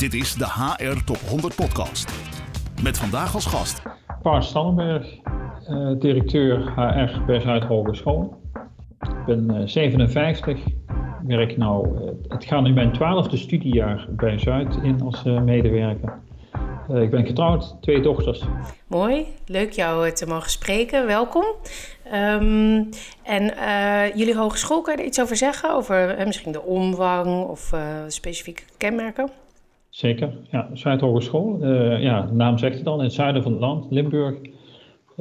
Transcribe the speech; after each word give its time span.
Dit 0.00 0.14
is 0.14 0.34
de 0.34 0.44
HR 0.44 1.04
Top 1.04 1.16
100 1.16 1.54
Podcast. 1.54 2.12
Met 2.82 2.98
vandaag 2.98 3.34
als 3.34 3.46
gast. 3.46 3.82
Paul 4.22 4.42
Stallenberg, 4.42 5.06
uh, 5.70 5.90
directeur 5.98 6.72
HR 6.74 7.24
bij 7.24 7.40
Zuid 7.40 7.64
Hogeschool. 7.64 8.40
Ik 9.00 9.24
ben 9.26 9.68
57, 9.68 10.58
uh, 10.58 10.64
werk 11.26 11.56
nou, 11.56 11.88
uh, 11.94 12.10
het 12.28 12.44
gaat 12.44 12.62
nu 12.62 12.72
mijn 12.72 12.92
twaalfde 12.92 13.36
studiejaar 13.36 14.06
bij 14.10 14.38
Zuid 14.38 14.76
in 14.82 15.00
als 15.02 15.24
uh, 15.24 15.40
medewerker. 15.40 16.18
ik 16.88 17.10
ben 17.10 17.26
getrouwd, 17.26 17.76
twee 17.80 18.00
dochters. 18.00 18.44
Mooi, 18.86 19.26
leuk 19.46 19.72
jou 19.72 20.12
te 20.12 20.26
mogen 20.26 20.50
spreken, 20.50 21.06
welkom. 21.06 21.44
Um, 22.14 22.88
en 23.22 23.52
jullie 24.14 24.36
hogeschool, 24.36 24.82
kan 24.82 24.94
je 24.94 25.00
er 25.00 25.06
iets 25.06 25.20
over 25.20 25.36
zeggen? 25.36 25.74
Over 25.74 26.26
misschien 26.26 26.52
de 26.52 26.62
omvang 26.62 27.44
of 27.44 27.74
specifieke 28.08 28.62
kenmerken? 28.76 29.30
Zeker, 29.90 30.32
ja. 30.50 30.70
Zuidhogeschool. 30.72 31.58
Uh, 31.62 32.02
ja, 32.02 32.26
de 32.26 32.34
naam 32.34 32.58
zegt 32.58 32.78
het 32.78 32.86
al, 32.86 32.98
in 32.98 33.04
het 33.04 33.12
zuiden 33.12 33.42
van 33.42 33.52
het 33.52 33.60
land, 33.60 33.86
Limburg 33.90 34.34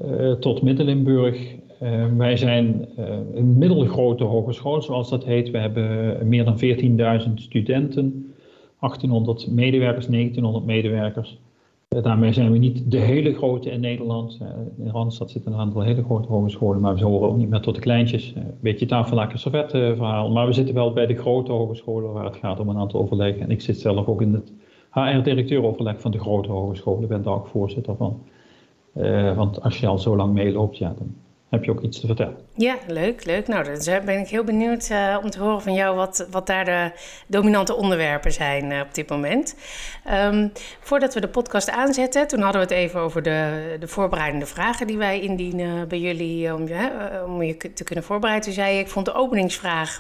uh, 0.06 0.32
tot 0.32 0.62
Midden-Limburg. 0.62 1.56
Uh, 1.84 2.06
wij 2.18 2.38
zijn 2.38 2.90
een 3.34 3.58
middelgrote 3.58 4.24
hogeschool, 4.24 4.82
zoals 4.82 5.10
dat 5.10 5.26
heet. 5.26 5.52
We 5.52 5.58
hebben 5.58 6.28
meer 6.28 6.46
dan 6.46 6.60
14.000 7.28 7.34
studenten, 7.34 8.34
1800 8.80 9.48
medewerkers, 9.52 10.08
1900 10.08 10.66
medewerkers. 10.66 11.40
Daarmee 11.90 12.34
zijn 12.34 12.52
we 12.52 12.58
niet 12.58 12.92
de 12.92 12.98
hele 12.98 13.34
grote 13.34 13.70
in 13.72 13.80
Nederland. 13.80 14.40
in 14.78 14.90
Randstad 14.90 15.32
zitten 15.32 15.54
een 15.54 15.60
aantal 15.60 15.82
hele 15.82 16.04
grote 16.04 16.28
hogescholen, 16.28 16.82
maar 16.82 16.96
we 16.96 17.04
horen 17.04 17.30
ook 17.30 17.38
niet 17.38 17.50
meer 17.50 17.60
tot 17.60 17.76
de 17.76 17.82
kleintjes. 17.82 18.34
Een 18.36 18.54
beetje 18.60 18.86
tafellaken 18.86 19.40
servet 19.40 19.72
verhaal. 19.72 20.32
Maar 20.32 20.46
we 20.46 20.54
zitten 20.54 20.76
wel 20.76 20.94
bij 20.94 21.06
de 21.06 21.16
grote 21.16 21.52
hogescholen 21.52 22.14
waar 22.14 22.26
het 22.26 22.36
gaat 22.36 22.60
om 22.60 22.70
een 22.70 22.78
aantal 22.78 23.00
overleggen. 23.00 23.42
En 23.42 23.52
ik 23.52 23.62
zit 23.62 23.80
zelf 23.80 24.08
ook 24.08 24.22
in 24.22 24.34
het 24.34 24.54
HR-directeuroverleg 24.92 26.02
van 26.02 26.12
de 26.12 26.20
grote 26.20 26.52
hogescholen. 26.52 27.04
Ik 27.04 27.10
ben 27.10 27.24
daar 27.24 27.34
ook 27.34 27.48
voorzitter 27.48 27.96
van. 27.96 28.22
Want 29.36 29.62
als 29.62 29.80
je 29.80 29.88
al 29.88 29.98
zo 29.98 30.16
lang 30.16 30.34
meeloopt, 30.34 30.78
ja, 30.78 30.94
dan 30.98 31.16
heb 31.50 31.64
je 31.64 31.72
ook 31.72 31.82
iets 31.82 32.00
te 32.00 32.08
vertellen. 32.08 32.38
Ja, 32.56 32.76
leuk, 32.88 33.26
leuk. 33.26 33.48
Nou, 33.48 33.64
dan 33.84 34.06
ben 34.06 34.20
ik 34.20 34.28
heel 34.28 34.44
benieuwd 34.44 34.90
uh, 34.92 35.18
om 35.24 35.30
te 35.30 35.40
horen 35.40 35.62
van 35.62 35.74
jou 35.74 35.96
wat, 35.96 36.28
wat 36.32 36.48
daar 36.48 36.66
de 36.66 36.92
dominante 37.28 37.76
onderwerpen 37.76 38.32
zijn 38.32 38.72
uh, 38.72 38.80
op 38.80 38.94
dit 38.94 39.10
moment. 39.10 39.56
Um, 40.12 40.52
voordat 40.80 41.14
we 41.14 41.20
de 41.20 41.28
podcast 41.28 41.70
aanzetten, 41.70 42.28
toen 42.28 42.42
hadden 42.42 42.62
we 42.62 42.68
het 42.68 42.84
even 42.84 43.00
over 43.00 43.22
de, 43.22 43.76
de 43.80 43.88
voorbereidende 43.88 44.46
vragen 44.46 44.88
die 44.88 44.98
wij 44.98 45.20
indienen 45.20 45.88
bij 45.88 46.00
jullie 46.00 46.54
om 46.54 46.68
je, 46.68 47.22
om 47.26 47.44
je 47.44 47.58
te 47.58 47.84
kunnen 47.84 48.04
voorbereiden. 48.04 48.46
Toen 48.46 48.64
zei 48.64 48.74
je, 48.74 48.80
ik 48.80 48.90
vond 48.90 49.06
de 49.06 49.14
openingsvraag 49.14 49.98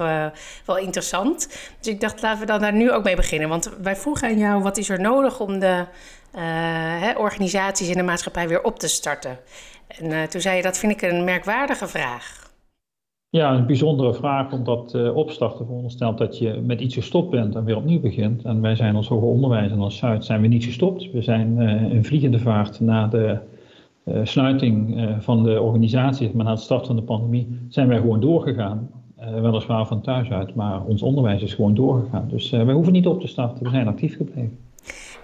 wel 0.65 0.77
interessant. 0.77 1.47
Dus 1.79 1.93
ik 1.93 2.01
dacht, 2.01 2.21
laten 2.21 2.39
we 2.39 2.45
dan 2.45 2.59
daar 2.59 2.73
nu 2.73 2.91
ook 2.91 3.03
mee 3.03 3.15
beginnen. 3.15 3.49
Want 3.49 3.71
wij 3.81 3.95
vroegen 3.95 4.27
aan 4.27 4.37
jou, 4.37 4.61
wat 4.63 4.77
is 4.77 4.89
er 4.89 5.01
nodig 5.01 5.39
om 5.39 5.59
de 5.59 5.85
hè, 6.31 7.17
organisaties 7.17 7.89
in 7.89 7.97
de 7.97 8.03
maatschappij 8.03 8.47
weer 8.47 8.63
op 8.63 8.79
te 8.79 8.87
starten? 8.87 9.37
En 9.97 10.05
uh, 10.05 10.23
toen 10.23 10.41
zei 10.41 10.55
je, 10.55 10.61
dat 10.61 10.77
vind 10.77 10.91
ik 10.91 11.01
een 11.01 11.23
merkwaardige 11.23 11.87
vraag. 11.87 12.47
Ja, 13.29 13.53
een 13.53 13.65
bijzondere 13.65 14.13
vraag, 14.13 14.51
omdat 14.51 14.93
uh, 14.95 15.15
opstarten 15.15 15.65
veronderstelt 15.65 16.17
dat 16.17 16.37
je 16.37 16.61
met 16.63 16.81
iets 16.81 16.95
gestopt 16.95 17.29
bent 17.29 17.55
en 17.55 17.63
weer 17.63 17.77
opnieuw 17.77 17.99
begint. 17.99 18.43
En 18.43 18.61
wij 18.61 18.75
zijn 18.75 18.95
als 18.95 19.07
hoger 19.07 19.27
onderwijs 19.27 19.71
en 19.71 19.79
als 19.79 19.97
Zuid 19.97 20.25
zijn 20.25 20.41
we 20.41 20.47
niet 20.47 20.63
gestopt. 20.63 21.11
We 21.11 21.21
zijn 21.21 21.61
uh, 21.61 21.93
in 21.93 22.05
vliegende 22.05 22.39
vaart 22.39 22.79
na 22.79 23.07
de 23.07 23.37
sluiting 24.23 25.07
van 25.19 25.43
de 25.43 25.61
organisatie, 25.61 26.31
maar 26.33 26.45
na 26.45 26.51
het 26.51 26.59
start 26.59 26.87
van 26.87 26.95
de 26.95 27.01
pandemie, 27.01 27.59
zijn 27.67 27.87
wij 27.87 27.97
gewoon 27.97 28.19
doorgegaan. 28.19 28.89
weliswaar 29.41 29.87
van 29.87 30.01
thuis 30.01 30.29
uit, 30.29 30.55
maar 30.55 30.83
ons 30.83 31.01
onderwijs 31.01 31.41
is 31.41 31.53
gewoon 31.53 31.75
doorgegaan. 31.75 32.27
Dus 32.27 32.49
wij 32.49 32.73
hoeven 32.73 32.93
niet 32.93 33.07
op 33.07 33.21
te 33.21 33.27
starten, 33.27 33.63
we 33.63 33.69
zijn 33.69 33.87
actief 33.87 34.17
gebleven. 34.17 34.57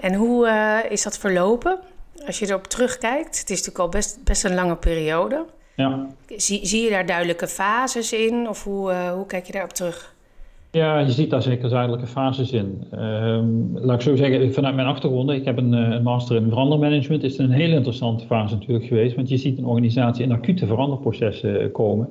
En 0.06 0.14
hoe 0.14 0.48
is 0.90 1.04
dat 1.04 1.18
verlopen? 1.18 1.80
Als 2.26 2.40
je 2.40 2.48
erop 2.48 2.64
terugkijkt, 2.64 3.40
het 3.40 3.50
is 3.50 3.58
natuurlijk 3.58 3.80
al 3.80 3.90
best, 3.90 4.20
best 4.24 4.46
een 4.46 4.54
lange 4.54 4.76
periode. 4.76 5.46
Ja. 5.76 6.08
Zie, 6.28 6.66
zie 6.66 6.84
je 6.84 6.90
daar 6.90 7.06
duidelijke 7.06 7.48
fases 7.48 8.14
in? 8.14 8.50
Of 8.50 8.64
hoe, 8.64 8.92
uh, 8.92 9.12
hoe 9.12 9.26
kijk 9.26 9.46
je 9.46 9.52
daarop 9.52 9.74
terug? 9.74 10.16
Ja, 10.72 11.00
je 11.00 11.12
ziet 11.12 11.30
daar 11.30 11.42
zeker 11.42 11.70
duidelijke 11.70 12.08
fases 12.08 12.52
in. 12.52 12.88
Um, 12.94 13.72
laat 13.74 13.96
ik 13.96 14.02
zo 14.02 14.16
zeggen, 14.16 14.54
vanuit 14.54 14.76
mijn 14.76 14.88
achtergrond, 14.88 15.30
ik 15.30 15.46
heb 15.46 15.58
een, 15.58 15.74
eh, 15.74 15.90
een 15.90 16.04
master 16.04 16.36
in 16.36 16.50
verandermanagement, 16.50 17.24
is 17.24 17.38
het 17.38 17.48
een 17.48 17.54
hele 17.54 17.76
interessante 17.76 18.26
fase 18.26 18.56
natuurlijk 18.56 18.86
geweest, 18.86 19.16
want 19.16 19.30
je 19.30 19.38
ziet 19.38 19.58
een 19.58 19.66
organisatie 19.66 20.24
in 20.24 20.32
acute 20.32 20.66
veranderprocessen 20.66 21.62
eh, 21.62 21.72
komen. 21.72 22.10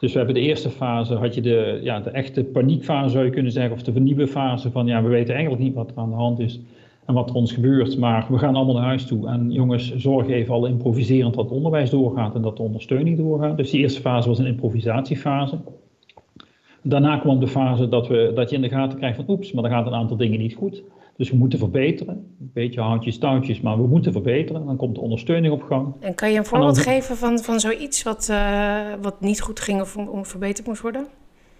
Dus 0.00 0.12
we 0.12 0.18
hebben 0.18 0.34
de 0.34 0.40
eerste 0.40 0.70
fase, 0.70 1.14
had 1.14 1.34
je 1.34 1.40
de, 1.40 1.80
ja, 1.82 2.00
de 2.00 2.10
echte 2.10 2.44
paniekfase 2.44 3.10
zou 3.10 3.24
je 3.24 3.30
kunnen 3.30 3.52
zeggen, 3.52 3.72
of 3.72 3.82
de 3.82 3.92
vernieuwe 3.92 4.26
fase 4.26 4.70
van 4.70 4.86
ja, 4.86 5.02
we 5.02 5.08
weten 5.08 5.34
eigenlijk 5.34 5.62
niet 5.62 5.74
wat 5.74 5.90
er 5.90 5.96
aan 5.96 6.10
de 6.10 6.16
hand 6.16 6.38
is 6.38 6.60
en 7.08 7.14
wat 7.14 7.28
er 7.28 7.34
ons 7.34 7.52
gebeurt. 7.52 7.98
Maar 7.98 8.26
we 8.28 8.38
gaan 8.38 8.54
allemaal 8.54 8.74
naar 8.74 8.84
huis 8.84 9.06
toe. 9.06 9.28
En 9.28 9.50
jongens, 9.50 9.96
zorg 9.96 10.28
even 10.28 10.54
al 10.54 10.66
improviserend 10.66 11.34
dat 11.34 11.44
het 11.44 11.52
onderwijs 11.52 11.90
doorgaat 11.90 12.34
en 12.34 12.42
dat 12.42 12.56
de 12.56 12.62
ondersteuning 12.62 13.16
doorgaat. 13.16 13.56
Dus 13.56 13.70
die 13.70 13.80
eerste 13.80 14.00
fase 14.00 14.28
was 14.28 14.38
een 14.38 14.46
improvisatiefase. 14.46 15.58
Daarna 16.82 17.18
kwam 17.18 17.40
de 17.40 17.48
fase 17.48 17.88
dat, 17.88 18.08
we, 18.08 18.32
dat 18.34 18.50
je 18.50 18.56
in 18.56 18.62
de 18.62 18.68
gaten 18.68 18.98
krijgt 18.98 19.16
van 19.16 19.24
oeps, 19.28 19.52
maar 19.52 19.64
er 19.64 19.70
gaat 19.70 19.86
een 19.86 19.94
aantal 19.94 20.16
dingen 20.16 20.38
niet 20.38 20.54
goed. 20.54 20.82
Dus 21.16 21.30
we 21.30 21.36
moeten 21.36 21.58
verbeteren. 21.58 22.14
Een 22.40 22.50
beetje 22.54 22.80
houtjes, 22.80 23.18
touwtjes, 23.18 23.60
maar 23.60 23.76
we 23.76 23.86
moeten 23.86 24.12
verbeteren. 24.12 24.66
Dan 24.66 24.76
komt 24.76 24.94
de 24.94 25.00
ondersteuning 25.00 25.52
op 25.52 25.62
gang. 25.62 25.94
En 26.00 26.14
kan 26.14 26.32
je 26.32 26.38
een 26.38 26.44
voorbeeld 26.44 26.78
geven 26.78 27.16
van, 27.16 27.38
van 27.38 27.60
zoiets 27.60 28.02
wat, 28.02 28.28
uh, 28.30 28.80
wat 29.00 29.20
niet 29.20 29.40
goed 29.40 29.60
ging 29.60 29.80
of 29.80 29.96
om, 29.96 30.26
verbeterd 30.26 30.66
moest 30.66 30.82
worden? 30.82 31.06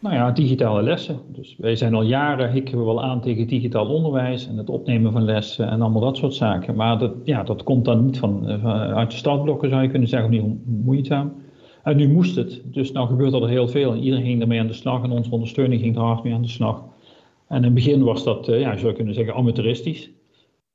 Nou 0.01 0.15
ja, 0.15 0.31
digitale 0.31 0.83
lessen. 0.83 1.21
Dus 1.27 1.57
wij 1.59 1.77
zijn 1.77 1.95
al 1.95 2.03
jaren, 2.03 2.53
hikken 2.53 2.79
we 2.79 2.85
wel 2.85 3.03
aan 3.03 3.21
tegen 3.21 3.47
digitaal 3.47 3.87
onderwijs 3.87 4.49
en 4.49 4.57
het 4.57 4.71
opnemen 4.71 5.13
van 5.13 5.25
lessen 5.25 5.69
en 5.69 5.81
allemaal 5.81 6.01
dat 6.01 6.17
soort 6.17 6.35
zaken. 6.35 6.75
Maar 6.75 6.99
dat, 6.99 7.13
ja, 7.25 7.43
dat 7.43 7.63
komt 7.63 7.85
dan 7.85 8.05
niet 8.05 8.19
van, 8.19 8.51
uh, 8.51 8.93
uit 8.93 9.11
de 9.11 9.17
startblokken, 9.17 9.69
zou 9.69 9.83
je 9.83 9.89
kunnen 9.89 10.09
zeggen, 10.09 10.31
niet 10.31 10.45
moeizaam. 10.85 11.33
En 11.83 11.97
nu 11.97 12.09
moest 12.09 12.37
het. 12.37 12.63
Dus 12.65 12.93
nou 12.93 13.07
gebeurt 13.07 13.33
er 13.33 13.49
heel 13.49 13.69
veel 13.69 13.93
en 13.93 14.03
iedereen 14.03 14.25
ging 14.25 14.41
ermee 14.41 14.61
aan 14.61 14.67
de 14.67 14.73
slag 14.73 15.03
en 15.03 15.11
onze 15.11 15.31
ondersteuning 15.31 15.81
ging 15.81 15.97
er 15.97 16.03
hard 16.03 16.25
mee 16.25 16.35
aan 16.35 16.43
de 16.43 16.49
slag. 16.49 16.85
En 17.49 17.57
in 17.57 17.65
het 17.65 17.75
begin 17.75 18.03
was 18.03 18.25
dat, 18.25 18.49
uh, 18.49 18.61
ja, 18.61 18.77
zou 18.77 18.89
je 18.89 18.95
kunnen 18.97 19.15
zeggen, 19.15 19.35
amateuristisch. 19.35 20.11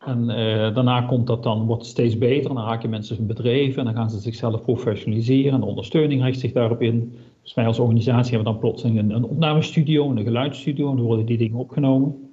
En 0.05 0.27
daarna 0.73 1.01
komt 1.01 1.27
dat 1.27 1.43
dan, 1.43 1.65
wordt 1.65 1.81
het 1.81 1.91
steeds 1.91 2.17
beter. 2.17 2.53
Dan 2.53 2.65
raken 2.65 2.89
mensen 2.89 3.27
bedreven 3.27 3.79
en 3.79 3.85
dan 3.85 3.93
gaan 3.93 4.09
ze 4.09 4.19
zichzelf 4.19 4.61
professionaliseren. 4.61 5.53
En 5.53 5.59
de 5.59 5.65
ondersteuning 5.65 6.23
richt 6.23 6.39
zich 6.39 6.51
daarop 6.51 6.81
in. 6.81 7.13
Dus 7.43 7.53
wij 7.53 7.65
als 7.65 7.79
organisatie 7.79 8.35
hebben 8.35 8.51
dan 8.51 8.61
plotseling 8.61 8.99
een, 8.99 9.09
een 9.09 9.23
opnamestudio, 9.23 10.09
een 10.09 10.23
geluidsstudio, 10.23 10.89
en 10.89 10.95
dan 10.95 11.05
worden 11.05 11.25
die 11.25 11.37
dingen 11.37 11.57
opgenomen. 11.57 12.23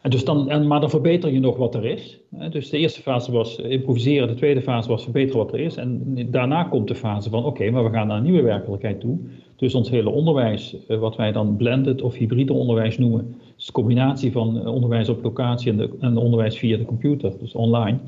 En 0.00 0.10
dus 0.10 0.24
dan, 0.24 0.50
en, 0.50 0.66
maar 0.66 0.80
dan 0.80 0.90
verbeter 0.90 1.32
je 1.32 1.40
nog 1.40 1.56
wat 1.56 1.74
er 1.74 1.84
is. 1.84 2.20
Dus 2.50 2.70
de 2.70 2.78
eerste 2.78 3.02
fase 3.02 3.32
was 3.32 3.58
improviseren, 3.58 4.28
de 4.28 4.34
tweede 4.34 4.62
fase 4.62 4.88
was 4.88 5.02
verbeteren 5.02 5.38
wat 5.38 5.52
er 5.52 5.60
is. 5.60 5.76
En 5.76 6.16
daarna 6.30 6.64
komt 6.64 6.88
de 6.88 6.94
fase 6.94 7.30
van 7.30 7.44
oké, 7.44 7.70
maar 7.70 7.84
we 7.84 7.90
gaan 7.90 8.06
naar 8.06 8.16
een 8.16 8.22
nieuwe 8.22 8.42
werkelijkheid 8.42 9.00
toe. 9.00 9.18
Dus 9.56 9.74
ons 9.74 9.90
hele 9.90 10.10
onderwijs, 10.10 10.76
eh, 10.88 10.98
wat 10.98 11.16
wij 11.16 11.32
dan 11.32 11.56
blended 11.56 12.02
of 12.02 12.14
hybride 12.14 12.52
onderwijs 12.52 12.98
noemen, 12.98 13.34
dus 13.56 13.66
de 13.66 13.72
combinatie 13.72 14.32
van 14.32 14.60
eh, 14.60 14.74
onderwijs 14.74 15.08
op 15.08 15.22
locatie 15.22 15.70
en, 15.70 15.76
de, 15.76 15.90
en 16.00 16.16
onderwijs 16.16 16.58
via 16.58 16.76
de 16.76 16.84
computer, 16.84 17.38
dus 17.38 17.54
online. 17.54 17.98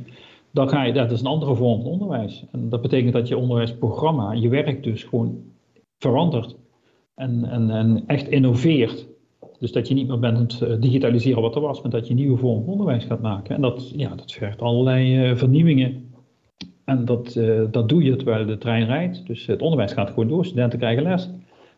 Dan 0.50 0.69
ga 0.69 0.84
je, 0.84 0.93
dat 0.93 1.10
is 1.10 1.20
een 1.20 1.26
andere 1.26 1.54
vorm 1.54 1.82
van 1.82 1.91
onderwijs. 1.91 2.44
En 2.53 2.69
dat 2.69 2.82
betekent 2.82 3.12
dat 3.12 3.28
je 3.28 3.37
onderwijsprogramma, 3.37 4.32
je 4.32 4.48
werk 4.48 4.82
dus 4.82 5.03
gewoon 5.03 5.37
verandert 5.99 6.56
en, 7.15 7.44
en, 7.44 7.71
en 7.71 8.05
echt 8.06 8.28
innoveert. 8.28 9.06
Dus 9.59 9.72
dat 9.72 9.88
je 9.88 9.94
niet 9.94 10.09
meer 10.09 10.19
bent 10.19 10.38
het 10.38 10.62
eh, 10.62 10.81
digitaliseren 10.81 11.43
wat 11.43 11.55
er 11.55 11.60
was, 11.60 11.82
maar 11.82 11.91
dat 11.91 12.09
je 12.09 12.15
nieuwe 12.15 12.38
van 12.38 12.65
onderwijs 12.66 13.05
gaat 13.05 13.21
maken. 13.21 13.55
En 13.55 13.60
dat, 13.60 13.91
ja, 13.97 14.15
dat 14.15 14.32
vergt 14.32 14.62
allerlei 14.62 15.31
uh, 15.31 15.37
vernieuwingen. 15.37 16.12
En 16.84 17.05
dat, 17.05 17.34
uh, 17.34 17.62
dat 17.71 17.88
doe 17.88 18.03
je 18.03 18.16
terwijl 18.16 18.47
de 18.47 18.59
trein 18.59 18.87
rijdt. 18.87 19.27
Dus 19.27 19.47
het 19.47 19.62
onderwijs 19.62 19.93
gaat 19.93 20.09
gewoon 20.09 20.28
door, 20.28 20.44
studenten 20.44 20.78
krijgen 20.78 21.03
les. 21.03 21.31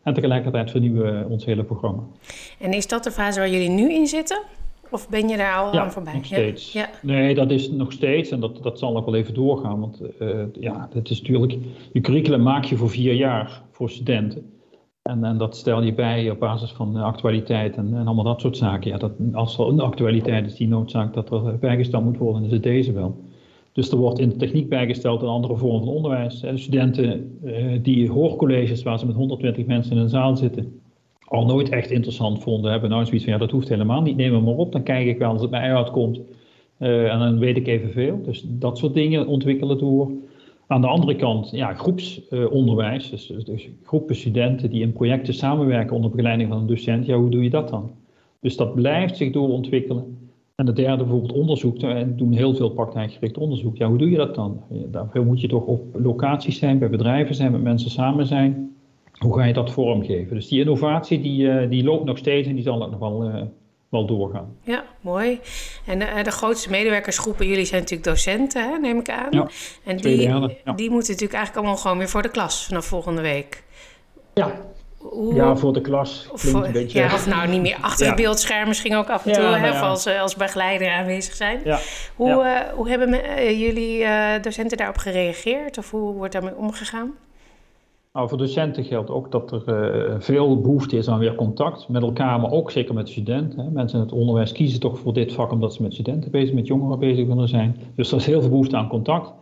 En 0.03 0.13
tegelijkertijd 0.13 0.71
vernieuwen 0.71 1.19
we 1.19 1.29
ons 1.29 1.45
hele 1.45 1.63
programma. 1.63 2.03
En 2.59 2.73
is 2.73 2.87
dat 2.87 3.03
de 3.03 3.11
fase 3.11 3.39
waar 3.39 3.49
jullie 3.49 3.69
nu 3.69 3.93
in 3.93 4.07
zitten? 4.07 4.41
Of 4.91 5.09
ben 5.09 5.27
je 5.27 5.37
daar 5.37 5.55
al 5.55 5.73
ja, 5.73 5.81
aan 5.81 5.91
voorbij? 5.91 6.13
Nog 6.13 6.25
steeds. 6.25 6.73
Ja. 6.73 6.89
Nee, 7.01 7.35
dat 7.35 7.51
is 7.51 7.71
nog 7.71 7.91
steeds 7.91 8.29
en 8.29 8.39
dat, 8.39 8.63
dat 8.63 8.79
zal 8.79 8.97
ook 8.97 9.05
wel 9.05 9.15
even 9.15 9.33
doorgaan. 9.33 9.79
Want 9.79 10.01
uh, 10.19 10.43
ja, 10.53 10.89
het 10.93 11.09
is 11.09 11.21
natuurlijk. 11.21 11.57
Je 11.91 12.01
curriculum 12.01 12.41
maak 12.41 12.63
je 12.63 12.75
voor 12.75 12.89
vier 12.89 13.13
jaar 13.13 13.61
voor 13.71 13.89
studenten. 13.89 14.51
En, 15.01 15.23
en 15.23 15.37
dat 15.37 15.55
stel 15.55 15.83
je 15.83 15.93
bij 15.93 16.29
op 16.29 16.39
basis 16.39 16.71
van 16.71 16.95
actualiteit 16.95 17.75
en, 17.75 17.93
en 17.93 18.05
allemaal 18.05 18.23
dat 18.23 18.41
soort 18.41 18.57
zaken. 18.57 18.91
Ja, 18.91 18.97
dat, 18.97 19.11
als 19.33 19.57
er 19.57 19.67
een 19.67 19.79
actualiteit 19.79 20.45
is 20.45 20.55
die 20.55 20.67
noodzaak 20.67 21.13
dat 21.13 21.31
er 21.31 21.57
bijgesteld 21.57 22.03
moet 22.03 22.17
worden, 22.17 22.41
dan 22.41 22.49
is 22.49 22.55
het 22.55 22.63
deze 22.63 22.93
wel. 22.93 23.25
Dus 23.77 23.91
er 23.91 23.97
wordt 23.97 24.19
in 24.19 24.29
de 24.29 24.35
techniek 24.35 24.69
bijgesteld 24.69 25.21
een 25.21 25.27
andere 25.27 25.57
vorm 25.57 25.79
van 25.79 25.87
onderwijs. 25.87 26.39
De 26.39 26.57
studenten 26.57 27.37
uh, 27.43 27.79
die 27.81 28.11
hoorcolleges 28.11 28.83
waar 28.83 28.99
ze 28.99 29.05
met 29.05 29.15
120 29.15 29.65
mensen 29.65 29.95
in 29.95 30.01
een 30.01 30.09
zaal 30.09 30.35
zitten, 30.35 30.81
al 31.27 31.45
nooit 31.45 31.69
echt 31.69 31.91
interessant 31.91 32.43
vonden, 32.43 32.71
hebben 32.71 32.89
nou 32.89 33.05
zoiets 33.05 33.23
van 33.23 33.33
ja, 33.33 33.39
dat 33.39 33.51
hoeft 33.51 33.69
helemaal 33.69 34.01
niet, 34.01 34.15
neem 34.15 34.33
hem 34.33 34.43
maar 34.43 34.53
op, 34.53 34.71
dan 34.71 34.83
kijk 34.83 35.07
ik 35.07 35.17
wel 35.17 35.31
als 35.31 35.41
het 35.41 35.49
bij 35.49 35.75
uitkomt. 35.75 36.19
Uh, 36.79 37.13
en 37.13 37.19
dan 37.19 37.39
weet 37.39 37.57
ik 37.57 37.67
evenveel. 37.67 38.21
Dus 38.23 38.45
dat 38.47 38.77
soort 38.77 38.93
dingen 38.93 39.27
ontwikkelen 39.27 39.77
door. 39.77 40.11
Aan 40.67 40.81
de 40.81 40.87
andere 40.87 41.15
kant, 41.15 41.49
ja, 41.51 41.73
groepsonderwijs, 41.73 43.05
uh, 43.05 43.11
dus, 43.11 43.45
dus, 43.45 43.69
groepen 43.83 44.15
studenten 44.15 44.69
die 44.69 44.81
in 44.81 44.93
projecten 44.93 45.33
samenwerken 45.33 45.95
onder 45.95 46.09
begeleiding 46.11 46.49
van 46.49 46.57
een 46.57 46.67
docent, 46.67 47.05
ja, 47.05 47.17
hoe 47.17 47.29
doe 47.29 47.43
je 47.43 47.49
dat 47.49 47.69
dan? 47.69 47.91
Dus 48.39 48.55
dat 48.55 48.75
blijft 48.75 49.17
zich 49.17 49.31
doorontwikkelen. 49.31 50.17
En 50.55 50.65
de 50.65 50.73
derde 50.73 51.03
bijvoorbeeld 51.03 51.39
onderzoek. 51.39 51.81
En 51.81 52.17
doen 52.17 52.31
heel 52.33 52.55
veel 52.55 52.69
praktijkgericht 52.69 53.37
onderzoek. 53.37 53.77
Ja, 53.77 53.87
hoe 53.87 53.97
doe 53.97 54.09
je 54.09 54.17
dat 54.17 54.35
dan? 54.35 54.61
Daarvoor 54.91 55.25
moet 55.25 55.41
je 55.41 55.47
toch 55.47 55.65
op 55.65 55.83
locaties 55.93 56.57
zijn, 56.57 56.79
bij 56.79 56.89
bedrijven 56.89 57.35
zijn, 57.35 57.51
met 57.51 57.61
mensen 57.61 57.89
samen 57.89 58.25
zijn. 58.25 58.75
Hoe 59.17 59.37
ga 59.37 59.45
je 59.45 59.53
dat 59.53 59.71
vormgeven? 59.71 60.35
Dus 60.35 60.47
die 60.47 60.59
innovatie 60.59 61.21
die, 61.21 61.67
die 61.67 61.83
loopt 61.83 62.05
nog 62.05 62.17
steeds 62.17 62.47
en 62.47 62.55
die 62.55 62.63
zal 62.63 62.83
ook 62.83 62.91
nog 62.91 62.99
wel 62.99 63.49
wel 63.89 64.05
doorgaan. 64.05 64.57
Ja, 64.61 64.83
mooi. 65.01 65.39
En 65.85 65.99
de, 65.99 66.05
eh, 66.05 66.23
de, 66.23 66.31
grootste 66.31 66.69
medewerkersgroepen, 66.69 67.47
jullie 67.47 67.65
zijn 67.65 67.81
natuurlijk 67.81 68.09
docenten, 68.09 68.69
hè, 68.69 68.77
neem 68.77 68.99
ik 68.99 69.09
aan. 69.09 69.27
Ja, 69.29 69.47
en 69.83 69.97
die, 69.97 70.17
die 70.75 70.89
moeten 70.89 71.11
natuurlijk 71.11 71.33
eigenlijk 71.33 71.55
allemaal 71.55 71.77
gewoon 71.77 71.97
weer 71.97 72.09
voor 72.09 72.21
de 72.21 72.29
klas 72.29 72.65
vanaf 72.65 72.85
volgende 72.85 73.21
week. 73.21 73.63
Ja, 74.33 74.51
Hoe, 74.97 75.33
ja, 75.33 75.55
voor 75.55 75.73
de 75.73 75.81
klas. 75.81 76.29
Of, 76.31 76.53
een 76.53 76.71
beetje... 76.71 76.99
ja, 76.99 77.13
of 77.13 77.27
nou 77.27 77.47
niet 77.47 77.61
meer 77.61 77.77
achter 77.81 78.07
het 78.07 78.15
beeldscherm, 78.15 78.67
misschien 78.67 78.95
ook 78.95 79.09
af 79.09 79.25
en 79.25 79.33
toe, 79.33 79.43
hè, 79.43 79.71
of 79.71 79.81
als, 79.81 80.07
als 80.07 80.35
begeleider 80.35 80.91
aanwezig 80.91 81.35
zijn. 81.35 81.61
Hoe, 82.15 82.29
uh, 82.29 82.73
hoe 82.73 82.89
hebben 82.89 83.13
uh, 83.13 83.59
jullie 83.59 84.05
docenten 84.41 84.77
daarop 84.77 84.97
gereageerd 84.97 85.77
of 85.77 85.91
hoe 85.91 86.13
wordt 86.13 86.33
daarmee 86.33 86.55
omgegaan? 86.55 87.13
Nou, 88.17 88.29
voor 88.29 88.37
docenten 88.37 88.83
geldt 88.83 89.09
ook 89.09 89.31
dat 89.31 89.51
er 89.51 89.63
uh, 90.09 90.15
veel 90.19 90.61
behoefte 90.61 90.97
is 90.97 91.09
aan 91.09 91.19
weer 91.19 91.35
contact 91.35 91.87
met 91.89 92.01
elkaar, 92.01 92.39
maar 92.39 92.51
ook 92.51 92.71
zeker 92.71 92.93
met 92.93 93.09
studenten. 93.09 93.59
Hè. 93.59 93.69
Mensen 93.69 93.99
in 93.99 94.05
het 94.05 94.13
onderwijs 94.13 94.51
kiezen 94.51 94.79
toch 94.79 94.99
voor 94.99 95.13
dit 95.13 95.33
vak 95.33 95.51
omdat 95.51 95.73
ze 95.73 95.81
met 95.81 95.93
studenten 95.93 96.31
bezig, 96.31 96.53
met 96.53 96.67
jongeren 96.67 96.99
bezig 96.99 97.27
willen 97.27 97.47
zijn. 97.47 97.75
Dus 97.95 98.11
er 98.11 98.17
is 98.17 98.25
heel 98.25 98.39
veel 98.41 98.49
behoefte 98.49 98.77
aan 98.77 98.87
contact. 98.87 99.33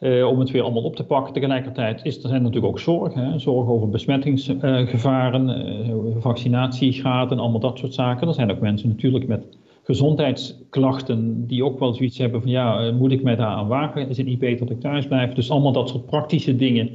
Uh, 0.00 0.26
om 0.26 0.38
het 0.38 0.50
weer 0.50 0.62
allemaal 0.62 0.82
op 0.82 0.96
te 0.96 1.04
pakken. 1.04 1.32
Tegelijkertijd 1.32 2.00
is 2.04 2.22
er 2.22 2.28
zijn 2.28 2.42
natuurlijk 2.42 2.72
ook 2.72 2.78
zorgen. 2.78 3.24
Hè. 3.24 3.38
Zorgen 3.38 3.72
over 3.72 3.88
besmettingsgevaren, 3.88 5.48
uh, 5.48 5.94
vaccinatiegraden, 6.18 7.38
allemaal 7.38 7.60
dat 7.60 7.78
soort 7.78 7.94
zaken. 7.94 8.28
Er 8.28 8.34
zijn 8.34 8.50
ook 8.50 8.60
mensen 8.60 8.88
natuurlijk 8.88 9.26
met 9.26 9.44
gezondheidsklachten 9.82 11.46
die 11.46 11.64
ook 11.64 11.78
wel 11.78 11.94
zoiets 11.94 12.18
hebben 12.18 12.42
van 12.42 12.50
ja, 12.50 12.92
moet 12.92 13.12
ik 13.12 13.22
mij 13.22 13.36
daar 13.36 13.46
aan 13.46 13.68
wagen? 13.68 14.08
Is 14.08 14.16
het 14.16 14.26
niet 14.26 14.38
beter 14.38 14.66
dat 14.66 14.76
ik 14.76 14.80
thuis 14.80 15.06
blijf? 15.06 15.32
Dus 15.32 15.50
allemaal 15.50 15.72
dat 15.72 15.88
soort 15.88 16.06
praktische 16.06 16.56
dingen 16.56 16.90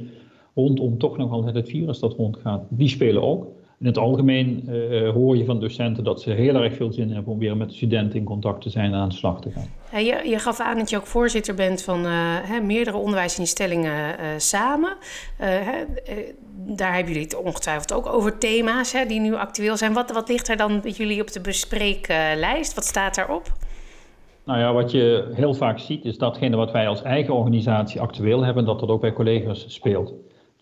rondom 0.54 0.98
toch 0.98 1.16
nog 1.16 1.32
altijd 1.32 1.54
het 1.54 1.68
virus 1.68 1.98
dat 1.98 2.14
rondgaat, 2.14 2.64
die 2.68 2.88
spelen 2.88 3.22
ook. 3.22 3.46
In 3.78 3.86
het 3.86 3.98
algemeen 3.98 4.64
uh, 4.68 5.10
hoor 5.10 5.36
je 5.36 5.44
van 5.44 5.60
docenten 5.60 6.04
dat 6.04 6.22
ze 6.22 6.30
heel 6.30 6.54
erg 6.54 6.74
veel 6.74 6.92
zin 6.92 7.10
hebben 7.10 7.32
om 7.32 7.38
weer 7.38 7.56
met 7.56 7.68
de 7.68 7.74
studenten 7.74 8.18
in 8.18 8.24
contact 8.24 8.62
te 8.62 8.70
zijn 8.70 8.92
en 8.92 8.98
aan 8.98 9.08
de 9.08 9.14
slag 9.14 9.40
te 9.40 9.50
gaan. 9.50 9.66
Ja, 9.92 9.98
je, 9.98 10.28
je, 10.28 10.38
gaf 10.38 10.60
aan 10.60 10.78
dat 10.78 10.90
je 10.90 10.96
ook 10.96 11.06
voorzitter 11.06 11.54
bent 11.54 11.82
van 11.82 12.04
uh, 12.04 12.10
hè, 12.42 12.60
meerdere 12.60 12.96
onderwijsinstellingen 12.96 13.92
uh, 13.92 14.26
samen. 14.36 14.96
Daar 16.66 16.94
hebben 16.94 17.12
jullie 17.12 17.28
het 17.28 17.42
ongetwijfeld 17.42 17.92
ook 17.92 18.06
over 18.06 18.38
thema's 18.38 18.94
die 19.08 19.20
nu 19.20 19.34
actueel 19.34 19.76
zijn. 19.76 19.92
Wat, 19.92 20.12
wat 20.12 20.28
ligt 20.28 20.48
er 20.48 20.56
dan 20.56 20.80
bij 20.80 20.90
jullie 20.90 21.20
op 21.20 21.32
de 21.32 21.40
bespreeklijst? 21.40 22.74
Wat 22.74 22.84
staat 22.84 23.14
daarop? 23.14 23.52
Nou 24.44 24.58
ja, 24.58 24.72
wat 24.72 24.90
je 24.90 25.30
heel 25.34 25.54
vaak 25.54 25.78
ziet 25.78 26.04
is 26.04 26.18
datgene 26.18 26.56
wat 26.56 26.72
wij 26.72 26.88
als 26.88 27.02
eigen 27.02 27.34
organisatie 27.34 28.00
actueel 28.00 28.44
hebben, 28.44 28.64
dat 28.64 28.80
dat 28.80 28.88
ook 28.88 29.00
bij 29.00 29.12
collega's 29.12 29.64
speelt. 29.68 30.14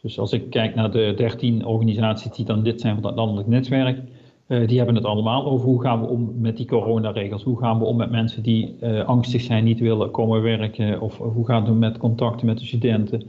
Dus 0.03 0.19
als 0.19 0.33
ik 0.33 0.51
kijk 0.51 0.75
naar 0.75 0.91
de 0.91 1.13
13 1.17 1.67
organisaties 1.67 2.31
die 2.31 2.45
dan 2.45 2.63
lid 2.63 2.81
zijn 2.81 2.95
van 2.95 3.03
dat 3.03 3.15
landelijk 3.15 3.49
netwerk, 3.49 3.99
uh, 4.47 4.69
die 4.69 4.77
hebben 4.77 4.95
het 4.95 5.05
allemaal 5.05 5.45
over 5.45 5.67
hoe 5.67 5.83
gaan 5.83 6.01
we 6.01 6.07
om 6.07 6.33
met 6.41 6.57
die 6.57 6.67
coronaregels. 6.67 7.43
Hoe 7.43 7.59
gaan 7.59 7.79
we 7.79 7.85
om 7.85 7.97
met 7.97 8.11
mensen 8.11 8.43
die 8.43 8.77
uh, 8.81 9.05
angstig 9.05 9.41
zijn, 9.41 9.65
niet 9.65 9.81
willen 9.81 10.11
komen 10.11 10.43
werken. 10.43 11.01
Of 11.01 11.19
hoe 11.19 11.47
gaan 11.47 11.65
we 11.65 11.73
met 11.73 11.99
contacten 11.99 12.47
met 12.47 12.59
de 12.59 12.65
studenten. 12.65 13.23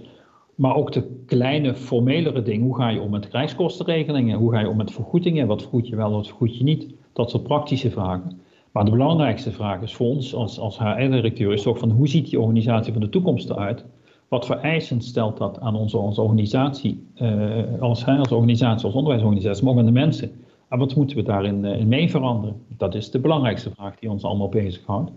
Maar 0.56 0.76
ook 0.76 0.92
de 0.92 1.24
kleine, 1.26 1.76
formelere 1.76 2.42
dingen. 2.42 2.66
Hoe 2.66 2.76
ga 2.76 2.90
je 2.90 3.02
om 3.02 3.12
met 3.12 3.30
reiskostenregelingen? 3.32 4.38
Hoe 4.38 4.52
ga 4.52 4.60
je 4.60 4.70
om 4.70 4.78
met 4.78 4.92
vergoedingen? 4.92 5.48
Wat 5.48 5.62
vergoed 5.62 5.88
je 5.88 5.96
wel, 5.96 6.12
wat 6.12 6.28
vergoed 6.28 6.58
je 6.58 6.64
niet? 6.64 6.94
Dat 7.14 7.30
soort 7.30 7.44
praktische 7.44 7.92
vragen. 7.92 8.42
Maar 8.72 8.86
de 8.86 8.92
belangrijkste 8.92 9.52
vraag 9.52 9.82
is 9.82 9.94
voor 9.96 10.08
ons 10.08 10.36
als, 10.36 10.60
als 10.60 10.80
HR-directeur 10.80 11.54
is 11.54 11.62
toch 11.62 11.78
van 11.80 11.92
hoe 11.92 12.08
ziet 12.08 12.30
die 12.30 12.40
organisatie 12.40 12.94
van 12.94 13.02
de 13.02 13.10
toekomst 13.10 13.50
eruit? 13.50 13.86
Wat 14.34 14.46
voor 14.46 14.56
eisen 14.56 15.02
stelt 15.02 15.38
dat 15.38 15.60
aan 15.60 15.76
onze, 15.76 15.98
onze 15.98 16.22
organisatie, 16.22 17.08
uh, 17.22 17.82
als, 17.82 18.06
als 18.06 18.32
organisatie, 18.32 18.86
als 18.86 18.96
onderwijsorganisatie, 18.96 19.64
maar 19.64 19.74
ook 19.74 19.80
aan 19.80 19.86
de 19.86 19.92
mensen? 19.92 20.32
En 20.70 20.80
wat 20.80 20.96
moeten 20.96 21.18
we 21.18 21.24
daarin 21.24 21.64
uh, 21.64 21.80
in 21.80 21.88
mee 21.88 22.10
veranderen? 22.10 22.66
Dat 22.78 22.96
is 22.96 23.12
de 23.12 23.20
belangrijkste 23.20 23.72
vraag 23.76 23.96
die 24.00 24.10
ons 24.10 24.24
allemaal 24.24 24.50
bezighoudt. 24.50 25.12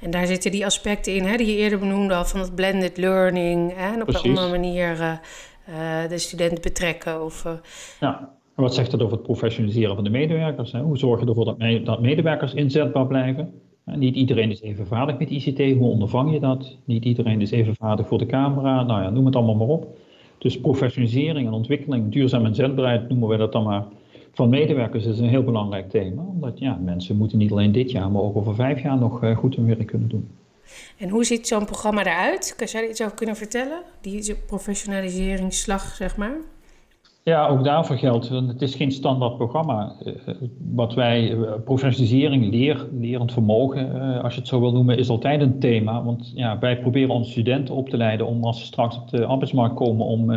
En 0.00 0.10
daar 0.10 0.26
zitten 0.26 0.50
die 0.50 0.64
aspecten 0.64 1.14
in, 1.14 1.24
hè, 1.24 1.36
die 1.36 1.46
je 1.46 1.56
eerder 1.56 1.78
benoemde 1.78 2.14
al, 2.14 2.24
van 2.24 2.40
het 2.40 2.54
blended 2.54 2.96
learning. 2.96 3.72
Hè, 3.74 3.92
en 3.94 4.02
op 4.02 4.08
een 4.08 4.16
andere 4.16 4.50
manier 4.50 4.98
uh, 5.00 6.08
de 6.08 6.18
student 6.18 6.60
betrekken. 6.60 7.24
Of, 7.24 7.46
Ja, 8.00 8.18
en 8.56 8.62
wat 8.62 8.74
zegt 8.74 8.90
dat 8.90 9.02
over 9.02 9.16
het 9.16 9.26
professionaliseren 9.26 9.94
van 9.94 10.04
de 10.04 10.10
medewerkers? 10.10 10.72
Hè? 10.72 10.80
Hoe 10.80 10.98
zorg 10.98 11.20
je 11.20 11.26
ervoor 11.26 11.44
dat, 11.44 11.58
me 11.58 11.82
dat 11.82 12.00
medewerkers 12.00 12.54
inzetbaar 12.54 13.06
blijven? 13.06 13.60
Niet 13.96 14.14
iedereen 14.14 14.50
is 14.50 14.60
even 14.60 14.86
vaardig 14.86 15.18
met 15.18 15.30
ICT. 15.30 15.58
Hoe 15.58 15.90
ondervang 15.90 16.32
je 16.32 16.40
dat? 16.40 16.76
Niet 16.84 17.04
iedereen 17.04 17.40
is 17.40 17.50
even 17.50 17.74
vaardig 17.74 18.06
voor 18.06 18.18
de 18.18 18.26
camera. 18.26 18.82
Nou 18.82 19.02
ja, 19.02 19.10
noem 19.10 19.26
het 19.26 19.36
allemaal 19.36 19.54
maar 19.54 19.66
op. 19.66 19.98
Dus 20.38 20.60
professionalisering 20.60 21.46
en 21.46 21.52
ontwikkeling, 21.52 22.12
duurzaam 22.12 22.46
inzetbaarheid 22.46 23.08
noemen 23.08 23.28
we 23.28 23.36
dat 23.36 23.52
dan 23.52 23.64
maar. 23.64 23.84
Van 24.32 24.48
medewerkers 24.48 25.04
is 25.04 25.18
een 25.18 25.28
heel 25.28 25.44
belangrijk 25.44 25.90
thema. 25.90 26.22
Omdat 26.22 26.58
ja, 26.58 26.78
mensen 26.84 27.16
moeten 27.16 27.38
niet 27.38 27.50
alleen 27.50 27.72
dit 27.72 27.90
jaar, 27.90 28.10
maar 28.10 28.22
ook 28.22 28.36
over 28.36 28.54
vijf 28.54 28.82
jaar 28.82 28.98
nog 28.98 29.22
eh, 29.22 29.36
goed 29.36 29.56
hun 29.56 29.66
werk 29.66 29.86
kunnen 29.86 30.08
doen. 30.08 30.28
En 30.98 31.08
hoe 31.08 31.24
ziet 31.24 31.46
zo'n 31.46 31.64
programma 31.64 32.00
eruit? 32.00 32.54
Kun 32.56 32.66
je 32.66 32.72
daar 32.72 32.88
iets 32.88 33.02
over 33.02 33.14
kunnen 33.14 33.36
vertellen? 33.36 33.82
Die 34.00 34.34
professionaliseringsslag, 34.46 35.82
zeg 35.94 36.16
maar? 36.16 36.36
Ja, 37.22 37.46
ook 37.46 37.64
daarvoor 37.64 37.96
geldt, 37.96 38.28
het 38.28 38.62
is 38.62 38.74
geen 38.74 38.92
standaard 38.92 39.36
programma. 39.36 39.92
Eh, 40.04 40.34
wat 40.72 40.94
wij, 40.94 41.32
eh, 41.32 41.52
professionalisering, 41.64 42.50
leer, 42.50 42.88
lerend 42.92 43.32
vermogen, 43.32 44.00
eh, 44.00 44.24
als 44.24 44.34
je 44.34 44.40
het 44.40 44.48
zo 44.48 44.60
wil 44.60 44.72
noemen, 44.72 44.98
is 44.98 45.08
altijd 45.08 45.40
een 45.40 45.58
thema. 45.58 46.04
Want 46.04 46.32
ja, 46.34 46.58
wij 46.58 46.78
proberen 46.78 47.10
onze 47.10 47.30
studenten 47.30 47.74
op 47.74 47.88
te 47.88 47.96
leiden 47.96 48.26
om 48.26 48.44
als 48.44 48.58
ze 48.58 48.64
straks 48.64 48.96
op 48.96 49.08
de 49.08 49.24
arbeidsmarkt 49.24 49.74
komen, 49.74 50.06
om 50.06 50.30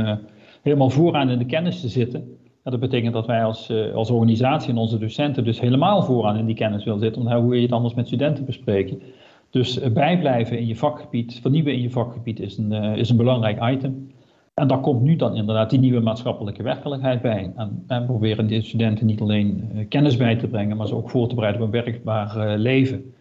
helemaal 0.62 0.90
vooraan 0.90 1.30
in 1.30 1.38
de 1.38 1.46
kennis 1.46 1.82
te 1.82 1.88
zitten. 1.88 2.38
dat 2.64 2.80
betekent 2.80 3.14
dat 3.14 3.26
wij 3.26 3.44
als, 3.44 3.72
als 3.94 4.10
organisatie 4.10 4.70
en 4.70 4.78
onze 4.78 4.98
docenten 4.98 5.44
dus 5.44 5.60
helemaal 5.60 6.04
vooraan 6.04 6.38
in 6.38 6.46
die 6.46 6.56
kennis 6.56 6.84
willen 6.84 7.00
zitten. 7.00 7.24
Want 7.24 7.36
hoe 7.36 7.50
wil 7.50 7.58
je 7.58 7.66
het 7.66 7.76
anders 7.76 7.94
met 7.94 8.08
studenten 8.08 8.46
bespreken? 8.46 9.02
Dus 9.50 9.92
bijblijven 9.94 10.60
in 10.60 10.68
je 10.68 10.76
vakgebied, 10.76 11.40
vernieuwen 11.42 11.74
in 11.74 11.82
je 11.82 11.90
vakgebied 11.90 12.40
is 12.40 12.58
een, 12.58 12.72
is 12.72 13.10
een 13.10 13.18
belangrijk 13.18 13.64
item. 13.74 14.13
En 14.54 14.68
daar 14.68 14.80
komt 14.80 15.02
nu 15.02 15.16
dan 15.16 15.36
inderdaad 15.36 15.70
die 15.70 15.80
nieuwe 15.80 16.00
maatschappelijke 16.00 16.64
werkelijkheid 16.64 17.22
bij. 17.22 17.52
En, 17.56 17.84
en 17.88 18.06
proberen 18.06 18.48
de 18.48 18.62
studenten 18.62 19.06
niet 19.06 19.22
alleen 19.22 19.70
uh, 19.74 19.86
kennis 19.90 20.18
bij 20.18 20.36
te 20.36 20.48
brengen, 20.48 20.78
maar 20.78 20.88
ze 20.88 20.96
ook 20.96 21.10
voor 21.10 21.28
te 21.28 21.36
bereiden 21.36 21.62
op 21.62 21.74
een 21.74 21.84
werkbaar 21.84 22.38
uh, 22.38 22.60
leven. 22.60 23.14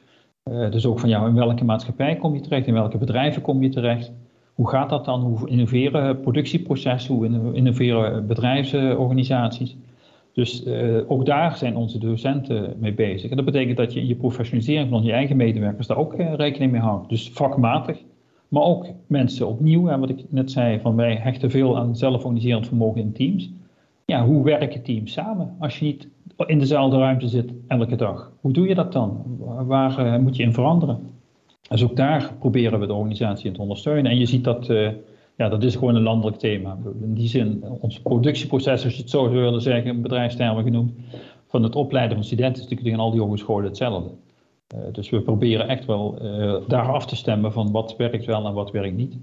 Uh, 0.45 0.71
dus 0.71 0.87
ook 0.87 1.01
van 1.01 1.09
ja, 1.09 1.27
in 1.27 1.35
welke 1.35 1.65
maatschappij 1.65 2.17
kom 2.17 2.35
je 2.35 2.41
terecht, 2.41 2.67
in 2.67 2.75
welke 2.75 2.99
bedrijven 2.99 3.43
kom 3.43 3.63
je 3.63 3.69
terecht. 3.69 4.13
Hoe 4.55 4.69
gaat 4.69 4.91
dat 4.91 5.05
dan? 5.05 5.21
Hoe 5.21 5.49
innoveren 5.49 6.21
productieprocessen, 6.21 7.15
hoe 7.15 7.55
innoveren 7.55 8.27
bedrijfsorganisaties? 8.27 9.77
Dus 10.33 10.67
ook 11.07 11.27
daar 11.27 11.57
zijn 11.57 11.77
onze 11.77 11.99
docenten 11.99 12.77
mee 12.79 12.95
bezig. 12.95 13.31
En 13.31 13.37
dat 13.37 13.45
betekent 13.45 13.77
dat 13.77 13.93
je 13.93 14.01
in 14.01 14.07
je 14.07 14.15
professionalisering 14.15 14.89
van 14.89 15.03
je 15.03 15.13
eigen 15.13 15.37
medewerkers 15.37 15.87
daar 15.87 15.97
ook 15.97 16.15
rekening 16.17 16.73
mee 16.73 16.81
houdt. 16.81 17.09
Dus 17.09 17.31
vakmatig 17.31 18.03
maar 18.53 18.63
ook 18.63 18.87
mensen 19.07 19.49
opnieuw, 19.49 19.89
en 19.89 20.01
wat 20.01 20.09
ik 20.09 20.25
net 20.29 20.51
zei, 20.51 20.81
van 20.81 20.97
wij 20.97 21.17
hechten 21.17 21.51
veel 21.51 21.79
aan 21.79 21.97
zelforganiserend 21.97 22.67
vermogen 22.67 23.01
in 23.01 23.13
teams. 23.13 23.51
Ja, 24.05 24.27
hoe 24.27 24.45
werken 24.45 24.83
teams 24.83 25.13
samen 25.13 25.57
als 25.59 25.79
je 25.79 25.85
niet 25.85 26.09
in 26.47 26.59
dezelfde 26.59 26.99
ruimte 26.99 27.29
zit 27.29 27.53
elke 27.67 27.97
dag? 27.97 28.33
Hoe 28.41 28.53
doe 28.53 28.69
je 28.69 28.75
dat 28.75 28.93
dan? 28.93 29.25
Waar 29.67 30.07
uh, 30.07 30.17
moet 30.17 30.37
je 30.37 30.43
in 30.43 30.53
veranderen? 30.53 30.99
Dus 31.69 31.85
ook 31.85 31.97
daar 31.97 32.35
proberen 32.39 32.81
we 32.81 32.87
de 32.87 32.93
organisatie 32.93 33.47
in 33.47 33.53
te 33.53 33.61
ondersteunen. 33.61 34.11
En 34.11 34.19
je 34.19 34.27
ziet 34.27 34.45
dat, 34.45 34.69
uh, 34.69 34.91
ja, 35.37 35.49
dat 35.49 35.63
is 35.63 35.75
gewoon 35.75 35.95
een 35.95 36.03
landelijk 36.03 36.37
thema. 36.37 36.79
In 37.03 37.15
die 37.15 37.29
zin, 37.29 37.65
ons 37.81 38.01
productieproces, 38.01 38.85
als 38.85 38.95
je 38.95 39.01
het 39.01 39.11
zo 39.11 39.25
zou 39.25 39.41
willen 39.41 39.63
zeggen, 39.63 40.03
bedrijfstermen 40.03 40.65
genoemd, 40.65 40.93
van 41.47 41.63
het 41.63 41.77
opleiden 41.77 42.17
van 42.17 42.27
studenten 42.27 42.63
is 42.63 42.69
natuurlijk 42.69 42.97
in 42.97 43.03
al 43.03 43.11
die 43.11 43.21
hogescholen 43.21 43.65
hetzelfde. 43.65 44.11
Eh, 44.73 44.79
dus 44.93 45.11
we 45.11 45.21
proberen 45.21 45.69
echt 45.69 45.85
wel 45.85 46.19
eh, 46.23 46.69
daar 46.69 46.89
af 46.89 47.07
te 47.07 47.17
stemmen 47.17 47.53
van 47.53 47.71
wat 47.71 47.97
werkt 47.97 48.25
wel 48.25 48.47
en 48.47 48.55
wat 48.55 48.71
werkt 48.71 48.97
niet. 48.97 49.15